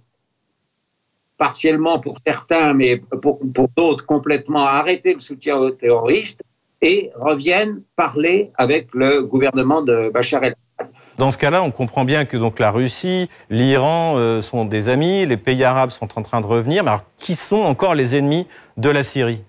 partiellement 1.39 1.97
pour 1.99 2.17
certains, 2.23 2.75
mais 2.75 3.02
pour, 3.23 3.39
d'autres 3.75 4.06
complètement 4.06 4.65
arrêter 4.65 5.13
le 5.13 5.19
soutien 5.19 5.58
aux 5.58 5.71
terroristes 5.71 6.41
et 6.82 7.10
reviennent 7.15 7.82
parler 7.95 8.52
avec 8.56 8.93
le 8.93 9.23
gouvernement 9.23 9.82
de 9.82 10.10
Bachar 10.10 10.43
el-Assad. 10.43 10.91
Dans 11.17 11.32
ce 11.32 11.38
cas-là, 11.38 11.63
on 11.63 11.71
comprend 11.71 12.06
bien 12.06 12.25
que 12.25 12.38
donc 12.38 12.60
la 12.60 12.71
Russie, 12.71 13.30
l'Iran 13.49 14.15
euh, 14.17 14.41
sont 14.41 14.65
des 14.65 14.88
amis, 14.88 15.25
les 15.25 15.38
pays 15.38 15.63
arabes 15.63 15.89
sont 15.89 16.08
en 16.17 16.21
train 16.21 16.39
de 16.41 16.45
revenir. 16.45 16.84
Mais 16.84 16.91
qui 17.17 17.36
sont 17.36 17.62
encore 17.62 17.95
les 17.95 18.15
ennemis 18.15 18.47
de 18.78 18.89
la 18.89 19.04
Syrie? 19.04 19.41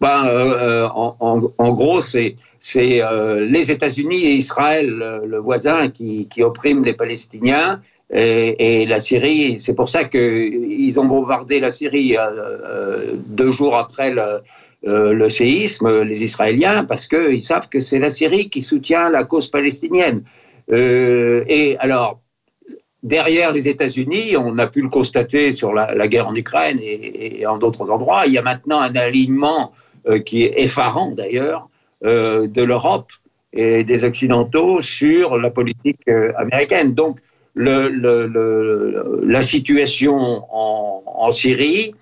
Ben, 0.00 0.26
euh, 0.26 0.88
en, 0.94 1.52
en, 1.56 1.72
gros, 1.72 2.00
c'est 2.00 2.34
euh, 2.78 3.40
les 3.40 3.70
États-Unis 3.70 4.24
et 4.24 4.34
Israël, 4.34 4.88
le, 5.24 5.38
voisin, 5.38 5.88
qui, 5.88 6.28
qui 6.28 6.42
oppriment 6.42 6.84
les 6.84 6.94
Palestiniens 6.94 7.80
et, 8.14 8.84
la 8.86 9.00
Syrie, 9.00 9.58
c'est 9.58 9.74
pour 9.74 9.88
ça 9.88 10.04
qu'ils 10.04 11.00
ont 11.00 11.06
bombardé 11.06 11.60
la 11.60 11.72
Syrie 11.72 12.16
euh, 12.18 13.14
deux 13.26 13.50
jours 13.50 13.76
après 13.76 14.10
le, 14.10 14.42
euh, 14.86 15.14
le, 15.14 15.28
séisme, 15.28 16.02
les 16.02 16.24
Israéliens, 16.24 16.84
parce 16.84 17.06
qu'ils 17.06 17.40
savent 17.40 17.68
que 17.68 17.78
c'est 17.78 18.00
la 18.00 18.10
Syrie 18.10 18.50
qui 18.50 18.62
soutient 18.62 19.08
la 19.10 19.22
cause 19.22 19.48
palestinienne. 19.48 20.22
Euh, 20.72 21.44
et 21.46 21.76
alors, 21.78 22.20
derrière 23.02 23.52
les 23.52 23.68
États-Unis, 23.68 24.36
on 24.36 24.58
a 24.58 24.66
pu 24.66 24.82
le 24.82 24.88
constater 24.88 25.52
sur 25.52 25.72
la, 25.74 26.08
guerre 26.08 26.28
en 26.28 26.34
Ukraine 26.34 26.78
et, 26.82 27.46
en 27.46 27.58
d'autres 27.58 27.90
endroits, 27.90 28.26
il 28.26 28.32
y 28.32 28.38
a 28.38 28.42
maintenant 28.42 28.80
un 28.80 28.94
alignement 28.94 29.72
euh, 30.08 30.18
qui 30.18 30.44
est 30.44 30.54
effarant 30.60 31.10
d'ailleurs 31.10 31.68
euh, 32.04 32.46
de 32.46 32.62
l'Europe 32.62 33.10
et 33.52 33.84
des 33.84 34.04
Occidentaux 34.04 34.80
sur 34.80 35.36
la 35.38 35.50
politique 35.50 36.00
euh, 36.08 36.32
américaine. 36.36 36.94
Donc, 36.94 37.18
la 37.54 37.82
situation 39.42 40.44
en, 40.50 41.02
en 41.04 41.30
Syrie. 41.30 41.92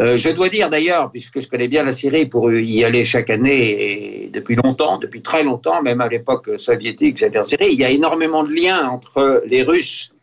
Je 0.00 0.30
dois 0.30 0.48
dire 0.48 0.68
d'ailleurs, 0.68 1.12
puisque 1.12 1.40
je 1.40 1.46
connais 1.46 1.68
bien 1.68 1.84
la 1.84 1.92
Syrie 1.92 2.26
pour 2.26 2.52
y 2.52 2.82
aller 2.84 3.04
chaque 3.04 3.30
année 3.30 4.24
et 4.24 4.28
depuis 4.32 4.56
longtemps, 4.56 4.98
depuis 4.98 5.22
très 5.22 5.44
longtemps, 5.44 5.80
même 5.80 6.00
à 6.00 6.08
l'époque 6.08 6.50
soviétique, 6.56 7.18
j'allais 7.18 7.38
en 7.38 7.44
Syrie, 7.44 7.68
il 7.70 7.78
y 7.78 7.84
a 7.84 7.90
énormément 7.90 8.42
de 8.42 8.52
liens 8.52 8.88
entre 8.88 9.44
les 9.46 9.62
Russes 9.62 10.13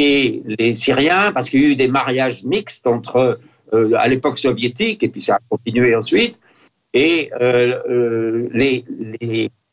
et 0.00 0.42
les 0.58 0.72
Syriens, 0.72 1.30
parce 1.32 1.50
qu'il 1.50 1.62
y 1.62 1.66
a 1.66 1.68
eu 1.68 1.76
des 1.76 1.88
mariages 1.88 2.42
mixtes 2.44 2.86
entre, 2.86 3.38
euh, 3.74 3.92
à 3.98 4.08
l'époque 4.08 4.38
soviétique, 4.38 5.02
et 5.02 5.08
puis 5.08 5.20
ça 5.20 5.34
a 5.34 5.38
continué 5.50 5.94
ensuite, 5.94 6.38
et 6.94 7.30
euh, 7.40 7.78
euh 7.88 8.48
les, 8.52 8.84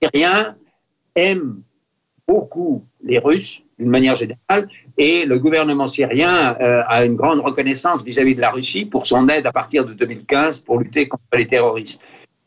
Syriens 0.03 0.55
aiment 1.15 1.61
beaucoup 2.27 2.85
les 3.03 3.19
Russes, 3.19 3.63
d'une 3.79 3.89
manière 3.89 4.15
générale, 4.15 4.67
et 4.97 5.25
le 5.25 5.39
gouvernement 5.39 5.87
syrien 5.87 6.55
a 6.59 7.05
une 7.05 7.15
grande 7.15 7.39
reconnaissance 7.39 8.03
vis-à-vis 8.03 8.33
-vis 8.33 8.35
de 8.35 8.41
la 8.41 8.51
Russie 8.51 8.85
pour 8.85 9.05
son 9.05 9.27
aide 9.29 9.47
à 9.47 9.51
partir 9.51 9.85
de 9.85 9.93
2015 9.93 10.59
pour 10.59 10.77
lutter 10.79 11.07
contre 11.07 11.23
les 11.33 11.47
terroristes. 11.47 12.01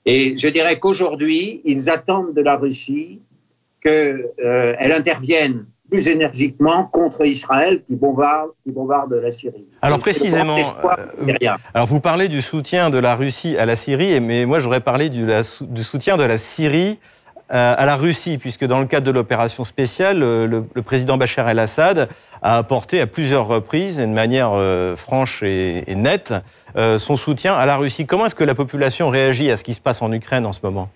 Et 0.04 0.36
je 0.36 0.48
dirais 0.48 0.78
qu'aujourd'hui, 0.78 1.60
ils 1.64 1.88
attendent 1.88 2.34
de 2.34 2.42
la 2.42 2.56
Russie 2.56 3.20
qu'elle 3.82 4.92
intervienne 5.00 5.66
plus 5.90 6.08
énergiquement 6.08 6.84
contre 6.84 7.26
Israël 7.26 7.82
qui 7.84 7.96
bombarde, 7.96 8.50
qui 8.62 8.72
bombarde 8.72 9.12
la 9.12 9.30
Syrie. 9.30 9.66
Alors 9.82 9.98
précisément, 9.98 10.56
euh, 10.56 11.48
alors 11.74 11.86
vous 11.86 12.00
parlez 12.00 12.28
du 12.28 12.40
soutien 12.40 12.90
de 12.90 12.98
la 12.98 13.14
Russie 13.14 13.56
à 13.58 13.66
la 13.66 13.76
Syrie, 13.76 14.20
mais 14.20 14.46
moi 14.46 14.58
j'aurais 14.60 14.80
parlé 14.80 15.08
du, 15.08 15.26
la, 15.26 15.42
du 15.60 15.82
soutien 15.82 16.16
de 16.16 16.22
la 16.22 16.38
Syrie 16.38 16.98
euh, 17.52 17.74
à 17.76 17.84
la 17.84 17.96
Russie, 17.96 18.38
puisque 18.38 18.64
dans 18.64 18.78
le 18.78 18.86
cadre 18.86 19.04
de 19.04 19.10
l'opération 19.10 19.64
spéciale, 19.64 20.20
le, 20.20 20.46
le, 20.46 20.82
président 20.82 21.16
Bachar 21.16 21.48
el-Assad 21.48 22.08
a 22.42 22.58
apporté 22.58 23.00
à 23.00 23.08
plusieurs 23.08 23.48
reprises, 23.48 23.96
de 23.96 24.06
manière 24.06 24.52
euh, 24.54 24.94
franche 24.94 25.42
et, 25.42 25.82
et 25.90 25.96
nette, 25.96 26.32
euh, 26.76 26.96
son 26.96 27.16
soutien 27.16 27.54
à 27.54 27.66
la 27.66 27.76
Russie. 27.76 28.06
Comment 28.06 28.26
est-ce 28.26 28.36
que 28.36 28.44
la 28.44 28.54
population 28.54 29.08
réagit 29.08 29.50
à 29.50 29.56
ce 29.56 29.64
qui 29.64 29.74
se 29.74 29.80
passe 29.80 30.00
en 30.00 30.12
Ukraine 30.12 30.46
en 30.46 30.52
ce 30.52 30.60
moment? 30.62 30.90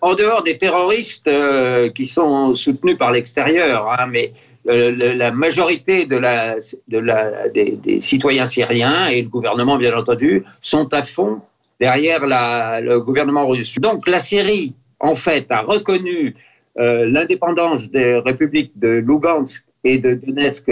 En 0.00 0.14
dehors 0.14 0.42
des 0.42 0.58
terroristes 0.58 1.26
euh, 1.28 1.88
qui 1.88 2.06
sont 2.06 2.54
soutenus 2.54 2.98
par 2.98 3.10
l'extérieur, 3.12 3.90
hein, 3.90 4.06
mais 4.06 4.32
euh, 4.68 5.14
la 5.14 5.30
majorité 5.32 6.06
des, 6.06 8.00
citoyens 8.00 8.44
syriens 8.44 9.08
et 9.08 9.22
le 9.22 9.28
gouvernement, 9.28 9.78
bien 9.78 9.96
entendu, 9.96 10.44
sont 10.60 10.92
à 10.92 11.02
fond 11.02 11.40
derrière 11.80 12.26
le 12.26 12.98
gouvernement 12.98 13.46
russe. 13.46 13.78
Donc 13.80 14.06
la 14.06 14.18
Syrie 14.18 14.74
en 15.00 15.14
fait, 15.14 15.50
a 15.50 15.60
reconnu 15.60 16.34
euh, 16.78 17.06
l'indépendance 17.06 17.90
des 17.90 18.16
républiques 18.18 18.72
de 18.76 18.88
Lugansk 18.88 19.64
et 19.84 19.98
de 19.98 20.14
Donetsk 20.14 20.70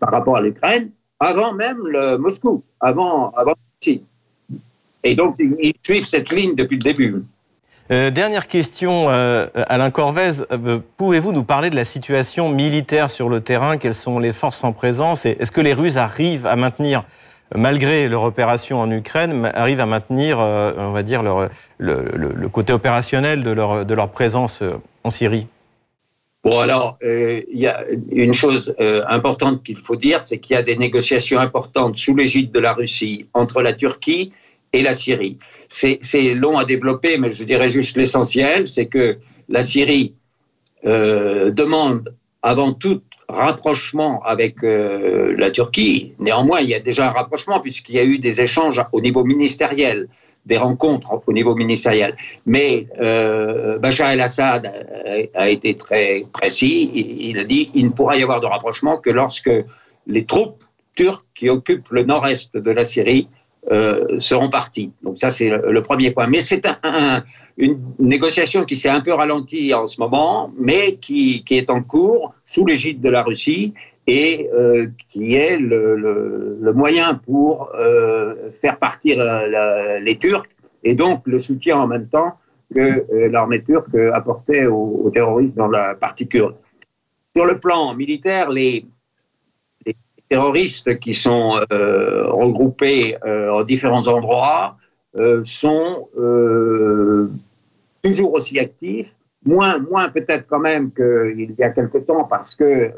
par 0.00 0.10
rapport 0.10 0.36
à 0.36 0.40
l'Ukraine 0.40 0.90
avant 1.20 1.54
même 1.54 1.78
Moscou, 2.18 2.62
avant, 2.80 3.30
avant 3.30 3.54
Et 5.04 5.14
donc, 5.14 5.36
ils 5.38 5.72
suivent 5.82 6.04
cette 6.04 6.30
ligne 6.30 6.54
depuis 6.54 6.76
le 6.76 6.82
début. 6.82 7.24
Euh, 7.90 8.10
dernière 8.10 8.48
question, 8.48 9.10
euh, 9.10 9.46
Alain 9.68 9.90
Corvez, 9.90 10.42
euh, 10.50 10.78
pouvez-vous 10.96 11.32
nous 11.32 11.44
parler 11.44 11.68
de 11.68 11.76
la 11.76 11.84
situation 11.84 12.48
militaire 12.48 13.10
sur 13.10 13.28
le 13.28 13.40
terrain? 13.40 13.76
Quelles 13.76 13.94
sont 13.94 14.18
les 14.18 14.32
forces 14.32 14.64
en 14.64 14.72
présence? 14.72 15.26
Est-ce 15.26 15.52
que 15.52 15.60
les 15.60 15.74
Russes 15.74 15.96
arrivent 15.96 16.46
à 16.46 16.56
maintenir 16.56 17.04
malgré 17.54 18.08
leur 18.08 18.22
opération 18.22 18.80
en 18.80 18.90
Ukraine, 18.90 19.50
arrivent 19.54 19.80
à 19.80 19.86
maintenir, 19.86 20.38
on 20.38 20.92
va 20.92 21.02
dire, 21.02 21.22
leur, 21.22 21.50
le, 21.76 22.04
le, 22.14 22.48
côté 22.48 22.72
opérationnel 22.72 23.44
de 23.44 23.50
leur, 23.50 23.84
de 23.84 23.94
leur 23.94 24.10
présence 24.10 24.62
en 25.04 25.10
Syrie? 25.10 25.46
Bon, 26.42 26.58
alors, 26.58 26.98
il 27.02 27.44
y 27.50 27.66
a 27.68 27.84
une 28.10 28.32
chose 28.32 28.74
importante 29.06 29.62
qu'il 29.62 29.78
faut 29.78 29.94
dire, 29.94 30.22
c'est 30.22 30.38
qu'il 30.38 30.56
y 30.56 30.58
a 30.58 30.62
des 30.62 30.76
négociations 30.76 31.38
importantes 31.38 31.96
sous 31.96 32.16
l'égide 32.16 32.50
de 32.50 32.58
la 32.58 32.72
Russie 32.72 33.26
entre 33.34 33.62
la 33.62 33.74
Turquie 33.74 34.32
et 34.74 34.82
la 34.82 34.92
Syrie. 34.92 35.38
C'est 35.68 36.34
long 36.34 36.58
à 36.58 36.64
développer, 36.64 37.16
mais 37.16 37.30
je 37.30 37.44
dirais 37.44 37.68
juste 37.68 37.96
l'essentiel, 37.96 38.66
c'est 38.66 38.86
que 38.86 39.18
la 39.48 39.62
Syrie 39.62 40.14
euh, 40.84 41.50
demande 41.50 42.14
avant 42.42 42.72
toute 42.72 43.04
rapprochement 43.28 44.20
avec 44.24 44.62
euh, 44.62 45.34
la 45.38 45.50
Turquie. 45.50 46.12
Néanmoins, 46.18 46.60
il 46.60 46.68
y 46.68 46.74
a 46.74 46.80
déjà 46.80 47.08
un 47.08 47.12
rapprochement 47.12 47.60
puisqu'il 47.60 47.94
y 47.94 48.00
a 48.00 48.04
eu 48.04 48.18
des 48.18 48.40
échanges 48.40 48.82
au 48.92 49.00
niveau 49.00 49.24
ministériel, 49.24 50.08
des 50.44 50.58
rencontres 50.58 51.22
au 51.26 51.32
niveau 51.32 51.54
ministériel. 51.54 52.16
Mais 52.44 52.86
euh, 53.00 53.78
Bachar 53.78 54.10
el-Assad 54.10 54.70
a, 55.34 55.48
été 55.48 55.74
très 55.74 56.26
précis. 56.32 56.90
Il, 56.92 57.30
il 57.30 57.38
a 57.38 57.44
dit 57.44 57.68
qu'il 57.70 57.86
ne 57.86 57.92
pourra 57.92 58.16
y 58.16 58.22
avoir 58.22 58.40
de 58.40 58.46
rapprochement 58.46 58.98
que 58.98 59.10
lorsque 59.10 59.52
les 60.06 60.24
troupes 60.26 60.64
turques 60.96 61.24
qui 61.34 61.48
occupent 61.48 61.90
le 61.90 62.02
nord-est 62.02 62.56
de 62.56 62.70
la 62.70 62.84
Syrie 62.84 63.28
euh, 63.72 64.18
seront 64.18 64.50
partis. 64.50 64.92
Donc 65.02 65.16
ça, 65.16 65.30
c'est 65.30 65.48
le, 65.48 65.80
premier 65.80 66.10
point. 66.10 66.26
Mais 66.26 66.40
c'est 66.40 66.66
un, 66.66 66.76
un, 66.82 67.22
une 67.56 67.80
négociation 67.98 68.64
qui 68.64 68.76
s'est 68.76 68.90
un 68.90 69.00
peu 69.00 69.14
ralentie 69.14 69.72
en 69.72 69.86
ce 69.86 69.98
moment, 69.98 70.52
mais 70.58 70.96
qui, 70.96 71.42
est 71.50 71.70
en 71.70 71.82
cours 71.82 72.34
sous 72.44 72.66
l'égide 72.66 73.00
de 73.00 73.08
la 73.08 73.22
Russie 73.22 73.72
et 74.06 74.50
euh, 74.52 74.88
qui 75.06 75.34
est 75.34 75.56
le, 75.56 76.72
moyen 76.74 77.14
pour 77.14 77.70
euh, 77.74 78.50
faire 78.50 78.78
partir 78.78 79.24
les 80.02 80.18
Turcs 80.18 80.44
et 80.82 80.94
donc 80.94 81.22
le 81.26 81.38
soutien 81.38 81.78
en 81.78 81.86
même 81.86 82.08
temps 82.08 82.34
que 82.74 83.06
l'armée 83.30 83.62
turque 83.62 83.94
apportait 84.12 84.66
aux 84.66 85.10
terroristes 85.14 85.56
dans 85.56 85.68
la 85.68 85.94
partie 85.94 86.28
kurde. 86.28 86.56
Sur 87.34 87.46
le 87.46 87.58
plan 87.58 87.94
militaire, 87.94 88.50
les, 88.50 88.84
terroristes 90.28 90.98
qui 90.98 91.14
sont 91.14 91.60
euh, 91.72 92.26
regroupés 92.30 93.16
euh, 93.24 93.50
en 93.50 93.62
différents 93.62 94.06
endroits 94.06 94.76
euh, 95.16 95.42
sont 95.42 96.08
toujours 98.02 98.34
aussi 98.34 98.58
actifs, 98.58 99.12
moins, 99.46 99.78
moins 99.78 100.08
peut-être 100.08 100.46
quand 100.46 100.58
même 100.58 100.90
qu'il 100.92 101.54
y 101.56 101.62
a 101.62 101.70
quelque 101.70 101.98
temps 101.98 102.24
parce 102.24 102.54
que 102.54 102.92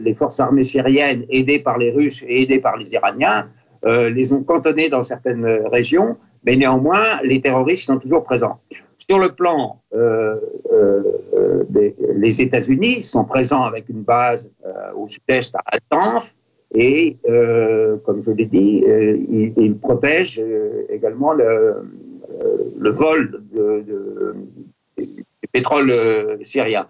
les 0.00 0.14
forces 0.14 0.40
armées 0.40 0.64
syriennes, 0.64 1.24
aidées 1.28 1.58
par 1.58 1.76
les 1.76 1.90
Russes 1.90 2.22
et 2.26 2.42
aidées 2.42 2.60
par 2.60 2.76
les 2.76 2.92
Iraniens, 2.92 3.48
les 3.84 4.32
ont 4.32 4.42
cantonnés 4.42 4.88
dans 4.88 5.02
certaines 5.02 5.44
régions, 5.70 6.16
mais 6.44 6.56
néanmoins, 6.56 7.20
les 7.22 7.40
terroristes 7.40 7.84
sont 7.84 7.98
toujours 7.98 8.24
présents. 8.24 8.60
Sur 8.96 9.18
le 9.18 9.30
plan 9.32 9.78
des 11.68 11.94
les 12.16 12.40
États-Unis, 12.40 13.02
sont 13.02 13.24
présents 13.24 13.64
avec 13.64 13.88
une 13.90 14.02
base 14.02 14.50
au 14.94 15.06
sud-est 15.06 15.54
à 15.54 15.62
Altanf, 15.66 16.34
et 16.72 17.16
comme 18.04 18.22
je 18.22 18.30
l'ai 18.30 18.46
dit, 18.46 18.84
ils, 18.86 19.52
ils, 19.56 19.76
protègent 19.76 20.42
également 20.88 21.32
le, 21.32 21.82
le 22.78 22.90
vol 22.90 23.42
de, 23.52 23.84
du 24.96 25.24
pétrole 25.52 25.92
syrien. 26.42 26.86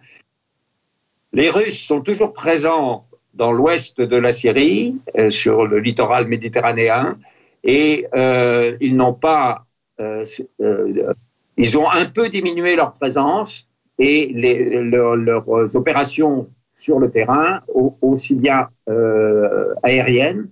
Les 1.32 1.48
Russes 1.48 1.80
sont 1.80 2.00
toujours 2.00 2.32
présents 2.32 3.06
dans 3.34 3.52
l'ouest 3.52 4.00
de 4.00 4.16
la 4.16 4.32
Syrie, 4.32 4.96
euh, 5.16 5.30
sur 5.30 5.66
le 5.66 5.78
littoral 5.78 6.26
méditerranéen, 6.26 7.18
et 7.62 8.06
euh, 8.14 8.76
ils 8.80 8.96
n'ont 8.96 9.12
pas, 9.12 9.64
euh, 10.00 10.24
euh, 10.60 11.12
ils 11.56 11.78
ont 11.78 11.88
un 11.90 12.06
peu 12.06 12.28
diminué 12.28 12.74
leur 12.76 12.92
présence 12.92 13.68
et 13.98 14.32
leurs 14.32 15.76
opérations 15.76 16.48
sur 16.72 16.98
le 16.98 17.10
terrain, 17.10 17.60
au, 17.74 17.96
aussi 18.02 18.34
bien 18.34 18.68
euh, 18.88 19.74
aériennes, 19.82 20.48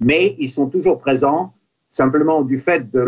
mais 0.00 0.34
ils 0.38 0.48
sont 0.48 0.68
toujours 0.68 0.98
présents 0.98 1.52
simplement 1.86 2.42
du 2.42 2.56
fait 2.56 2.90
de 2.90 3.00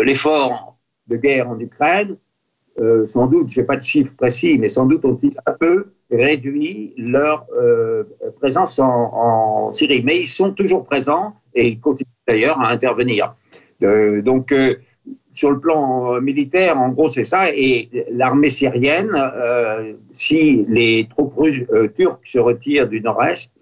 l'effort 0.00 0.76
de 1.06 1.16
guerre 1.16 1.48
en 1.48 1.58
Ukraine. 1.58 2.16
Euh, 2.78 3.04
sans 3.06 3.26
doute, 3.26 3.48
je 3.48 3.60
n'ai 3.60 3.66
pas 3.66 3.76
de 3.76 3.82
chiffres 3.82 4.14
précis, 4.14 4.58
mais 4.58 4.68
sans 4.68 4.86
doute 4.86 5.04
ont-ils 5.04 5.34
un 5.46 5.52
peu 5.52 5.86
réduit 6.10 6.92
leur 6.98 7.46
euh, 7.58 8.04
présence 8.38 8.78
en, 8.78 8.86
en, 8.86 9.70
Syrie. 9.70 10.02
Mais 10.04 10.18
ils 10.18 10.26
sont 10.26 10.52
toujours 10.52 10.82
présents 10.82 11.34
et 11.54 11.68
ils 11.68 11.80
continuent 11.80 12.06
d'ailleurs 12.26 12.60
à 12.60 12.70
intervenir. 12.70 13.34
Euh, 13.82 14.20
donc, 14.20 14.54
sur 15.36 15.50
le 15.50 15.60
plan 15.60 16.20
militaire, 16.20 16.78
en 16.78 16.90
gros, 16.90 17.08
c'est 17.08 17.24
ça. 17.24 17.44
Et 17.52 17.90
l'armée 18.10 18.48
syrienne, 18.48 19.10
euh, 19.14 19.92
si 20.10 20.64
les 20.68 21.06
troupes 21.08 21.32
euh, 21.42 21.88
turques 21.88 22.26
se 22.26 22.38
retirent 22.38 22.88
du 22.88 23.00
nord-est, 23.00 23.52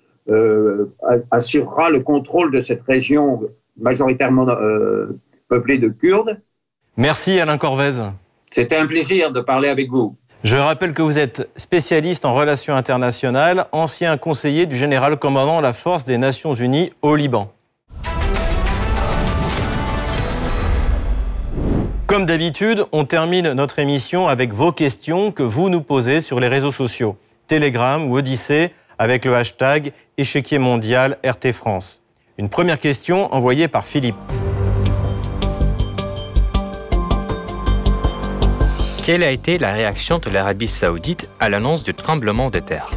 assurera 1.30 1.90
le 1.90 2.00
contrôle 2.00 2.50
de 2.50 2.60
cette 2.60 2.82
région 2.82 3.42
majoritairement 3.76 4.46
peuplée 5.48 5.76
de 5.76 5.88
Kurdes. 5.88 6.40
Merci 6.96 7.38
Alain 7.40 7.58
Corvez. 7.58 8.00
C'était 8.50 8.76
un 8.76 8.86
plaisir 8.86 9.32
de 9.32 9.40
parler 9.40 9.68
avec 9.68 9.90
vous. 9.90 10.16
Je 10.44 10.56
rappelle 10.56 10.92
que 10.92 11.00
vous 11.00 11.16
êtes 11.16 11.48
spécialiste 11.56 12.26
en 12.26 12.34
relations 12.34 12.74
internationales, 12.74 13.64
ancien 13.72 14.18
conseiller 14.18 14.66
du 14.66 14.76
général 14.76 15.18
commandant 15.18 15.62
la 15.62 15.72
force 15.72 16.04
des 16.04 16.18
Nations 16.18 16.52
Unies 16.52 16.92
au 17.00 17.16
Liban. 17.16 17.53
Comme 22.14 22.26
d'habitude, 22.26 22.84
on 22.92 23.04
termine 23.04 23.54
notre 23.54 23.80
émission 23.80 24.28
avec 24.28 24.52
vos 24.52 24.70
questions 24.70 25.32
que 25.32 25.42
vous 25.42 25.68
nous 25.68 25.80
posez 25.80 26.20
sur 26.20 26.38
les 26.38 26.46
réseaux 26.46 26.70
sociaux, 26.70 27.16
Telegram 27.48 28.08
ou 28.08 28.16
Odyssée, 28.16 28.70
avec 29.00 29.24
le 29.24 29.34
hashtag 29.34 29.90
échiquier 30.16 30.60
mondial 30.60 31.18
RT 31.26 31.50
France. 31.50 32.04
Une 32.38 32.48
première 32.48 32.78
question 32.78 33.34
envoyée 33.34 33.66
par 33.66 33.84
Philippe. 33.84 34.14
Quelle 39.02 39.24
a 39.24 39.32
été 39.32 39.58
la 39.58 39.72
réaction 39.72 40.20
de 40.20 40.30
l'Arabie 40.30 40.68
saoudite 40.68 41.28
à 41.40 41.48
l'annonce 41.48 41.82
du 41.82 41.94
tremblement 41.94 42.48
de 42.48 42.60
terre? 42.60 42.92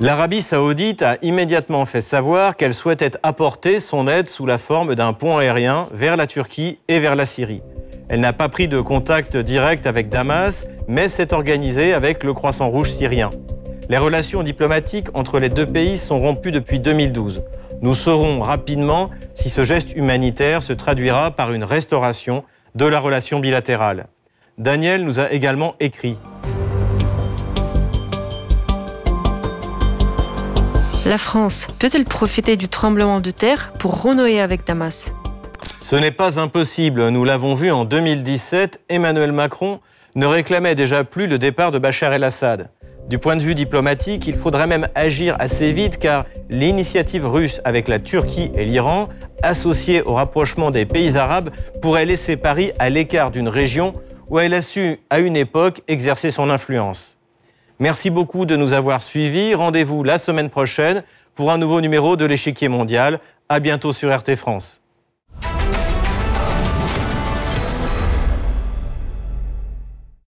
L'Arabie 0.00 0.40
saoudite 0.40 1.02
a 1.02 1.18
immédiatement 1.20 1.84
fait 1.84 2.00
savoir 2.00 2.56
qu'elle 2.56 2.72
souhaitait 2.72 3.12
apporter 3.22 3.80
son 3.80 4.08
aide 4.08 4.30
sous 4.30 4.46
la 4.46 4.56
forme 4.56 4.94
d'un 4.94 5.12
pont 5.12 5.36
aérien 5.36 5.88
vers 5.92 6.16
la 6.16 6.26
Turquie 6.26 6.78
et 6.88 6.98
vers 6.98 7.16
la 7.16 7.26
Syrie. 7.26 7.60
Elle 8.12 8.20
n'a 8.20 8.34
pas 8.34 8.50
pris 8.50 8.68
de 8.68 8.78
contact 8.78 9.38
direct 9.38 9.86
avec 9.86 10.10
Damas, 10.10 10.66
mais 10.86 11.08
s'est 11.08 11.32
organisée 11.32 11.94
avec 11.94 12.24
le 12.24 12.34
Croissant 12.34 12.68
Rouge 12.68 12.90
syrien. 12.90 13.30
Les 13.88 13.96
relations 13.96 14.42
diplomatiques 14.42 15.06
entre 15.14 15.40
les 15.40 15.48
deux 15.48 15.64
pays 15.64 15.96
sont 15.96 16.18
rompues 16.18 16.52
depuis 16.52 16.78
2012. 16.78 17.42
Nous 17.80 17.94
saurons 17.94 18.42
rapidement 18.42 19.08
si 19.32 19.48
ce 19.48 19.64
geste 19.64 19.96
humanitaire 19.96 20.62
se 20.62 20.74
traduira 20.74 21.30
par 21.30 21.54
une 21.54 21.64
restauration 21.64 22.44
de 22.74 22.84
la 22.84 23.00
relation 23.00 23.40
bilatérale. 23.40 24.08
Daniel 24.58 25.06
nous 25.06 25.18
a 25.18 25.32
également 25.32 25.74
écrit. 25.80 26.18
La 31.06 31.16
France 31.16 31.66
peut-elle 31.78 32.04
profiter 32.04 32.56
du 32.58 32.68
tremblement 32.68 33.20
de 33.20 33.30
terre 33.30 33.72
pour 33.78 34.02
renouer 34.02 34.38
avec 34.38 34.66
Damas? 34.66 35.14
Ce 35.80 35.96
n'est 35.96 36.10
pas 36.10 36.38
impossible. 36.38 37.08
Nous 37.08 37.24
l'avons 37.24 37.54
vu 37.54 37.70
en 37.70 37.84
2017, 37.84 38.80
Emmanuel 38.88 39.32
Macron 39.32 39.80
ne 40.14 40.26
réclamait 40.26 40.74
déjà 40.74 41.04
plus 41.04 41.26
le 41.26 41.38
départ 41.38 41.70
de 41.70 41.78
Bachar 41.78 42.12
el-Assad. 42.12 42.70
Du 43.08 43.18
point 43.18 43.36
de 43.36 43.42
vue 43.42 43.54
diplomatique, 43.54 44.26
il 44.26 44.36
faudrait 44.36 44.66
même 44.66 44.88
agir 44.94 45.36
assez 45.38 45.72
vite 45.72 45.98
car 45.98 46.24
l'initiative 46.48 47.26
russe 47.26 47.60
avec 47.64 47.88
la 47.88 47.98
Turquie 47.98 48.50
et 48.54 48.64
l'Iran, 48.64 49.08
associée 49.42 50.02
au 50.02 50.14
rapprochement 50.14 50.70
des 50.70 50.86
pays 50.86 51.16
arabes, 51.16 51.50
pourrait 51.80 52.06
laisser 52.06 52.36
Paris 52.36 52.72
à 52.78 52.88
l'écart 52.88 53.30
d'une 53.30 53.48
région 53.48 53.94
où 54.30 54.38
elle 54.38 54.54
a 54.54 54.62
su, 54.62 55.00
à 55.10 55.18
une 55.18 55.36
époque, 55.36 55.82
exercer 55.88 56.30
son 56.30 56.48
influence. 56.48 57.18
Merci 57.80 58.10
beaucoup 58.10 58.46
de 58.46 58.56
nous 58.56 58.72
avoir 58.72 59.02
suivis. 59.02 59.54
Rendez-vous 59.54 60.04
la 60.04 60.16
semaine 60.16 60.48
prochaine 60.48 61.02
pour 61.34 61.50
un 61.50 61.58
nouveau 61.58 61.80
numéro 61.80 62.16
de 62.16 62.24
l'échiquier 62.24 62.68
mondial. 62.68 63.18
À 63.48 63.60
bientôt 63.60 63.92
sur 63.92 64.16
RT 64.16 64.36
France. 64.36 64.81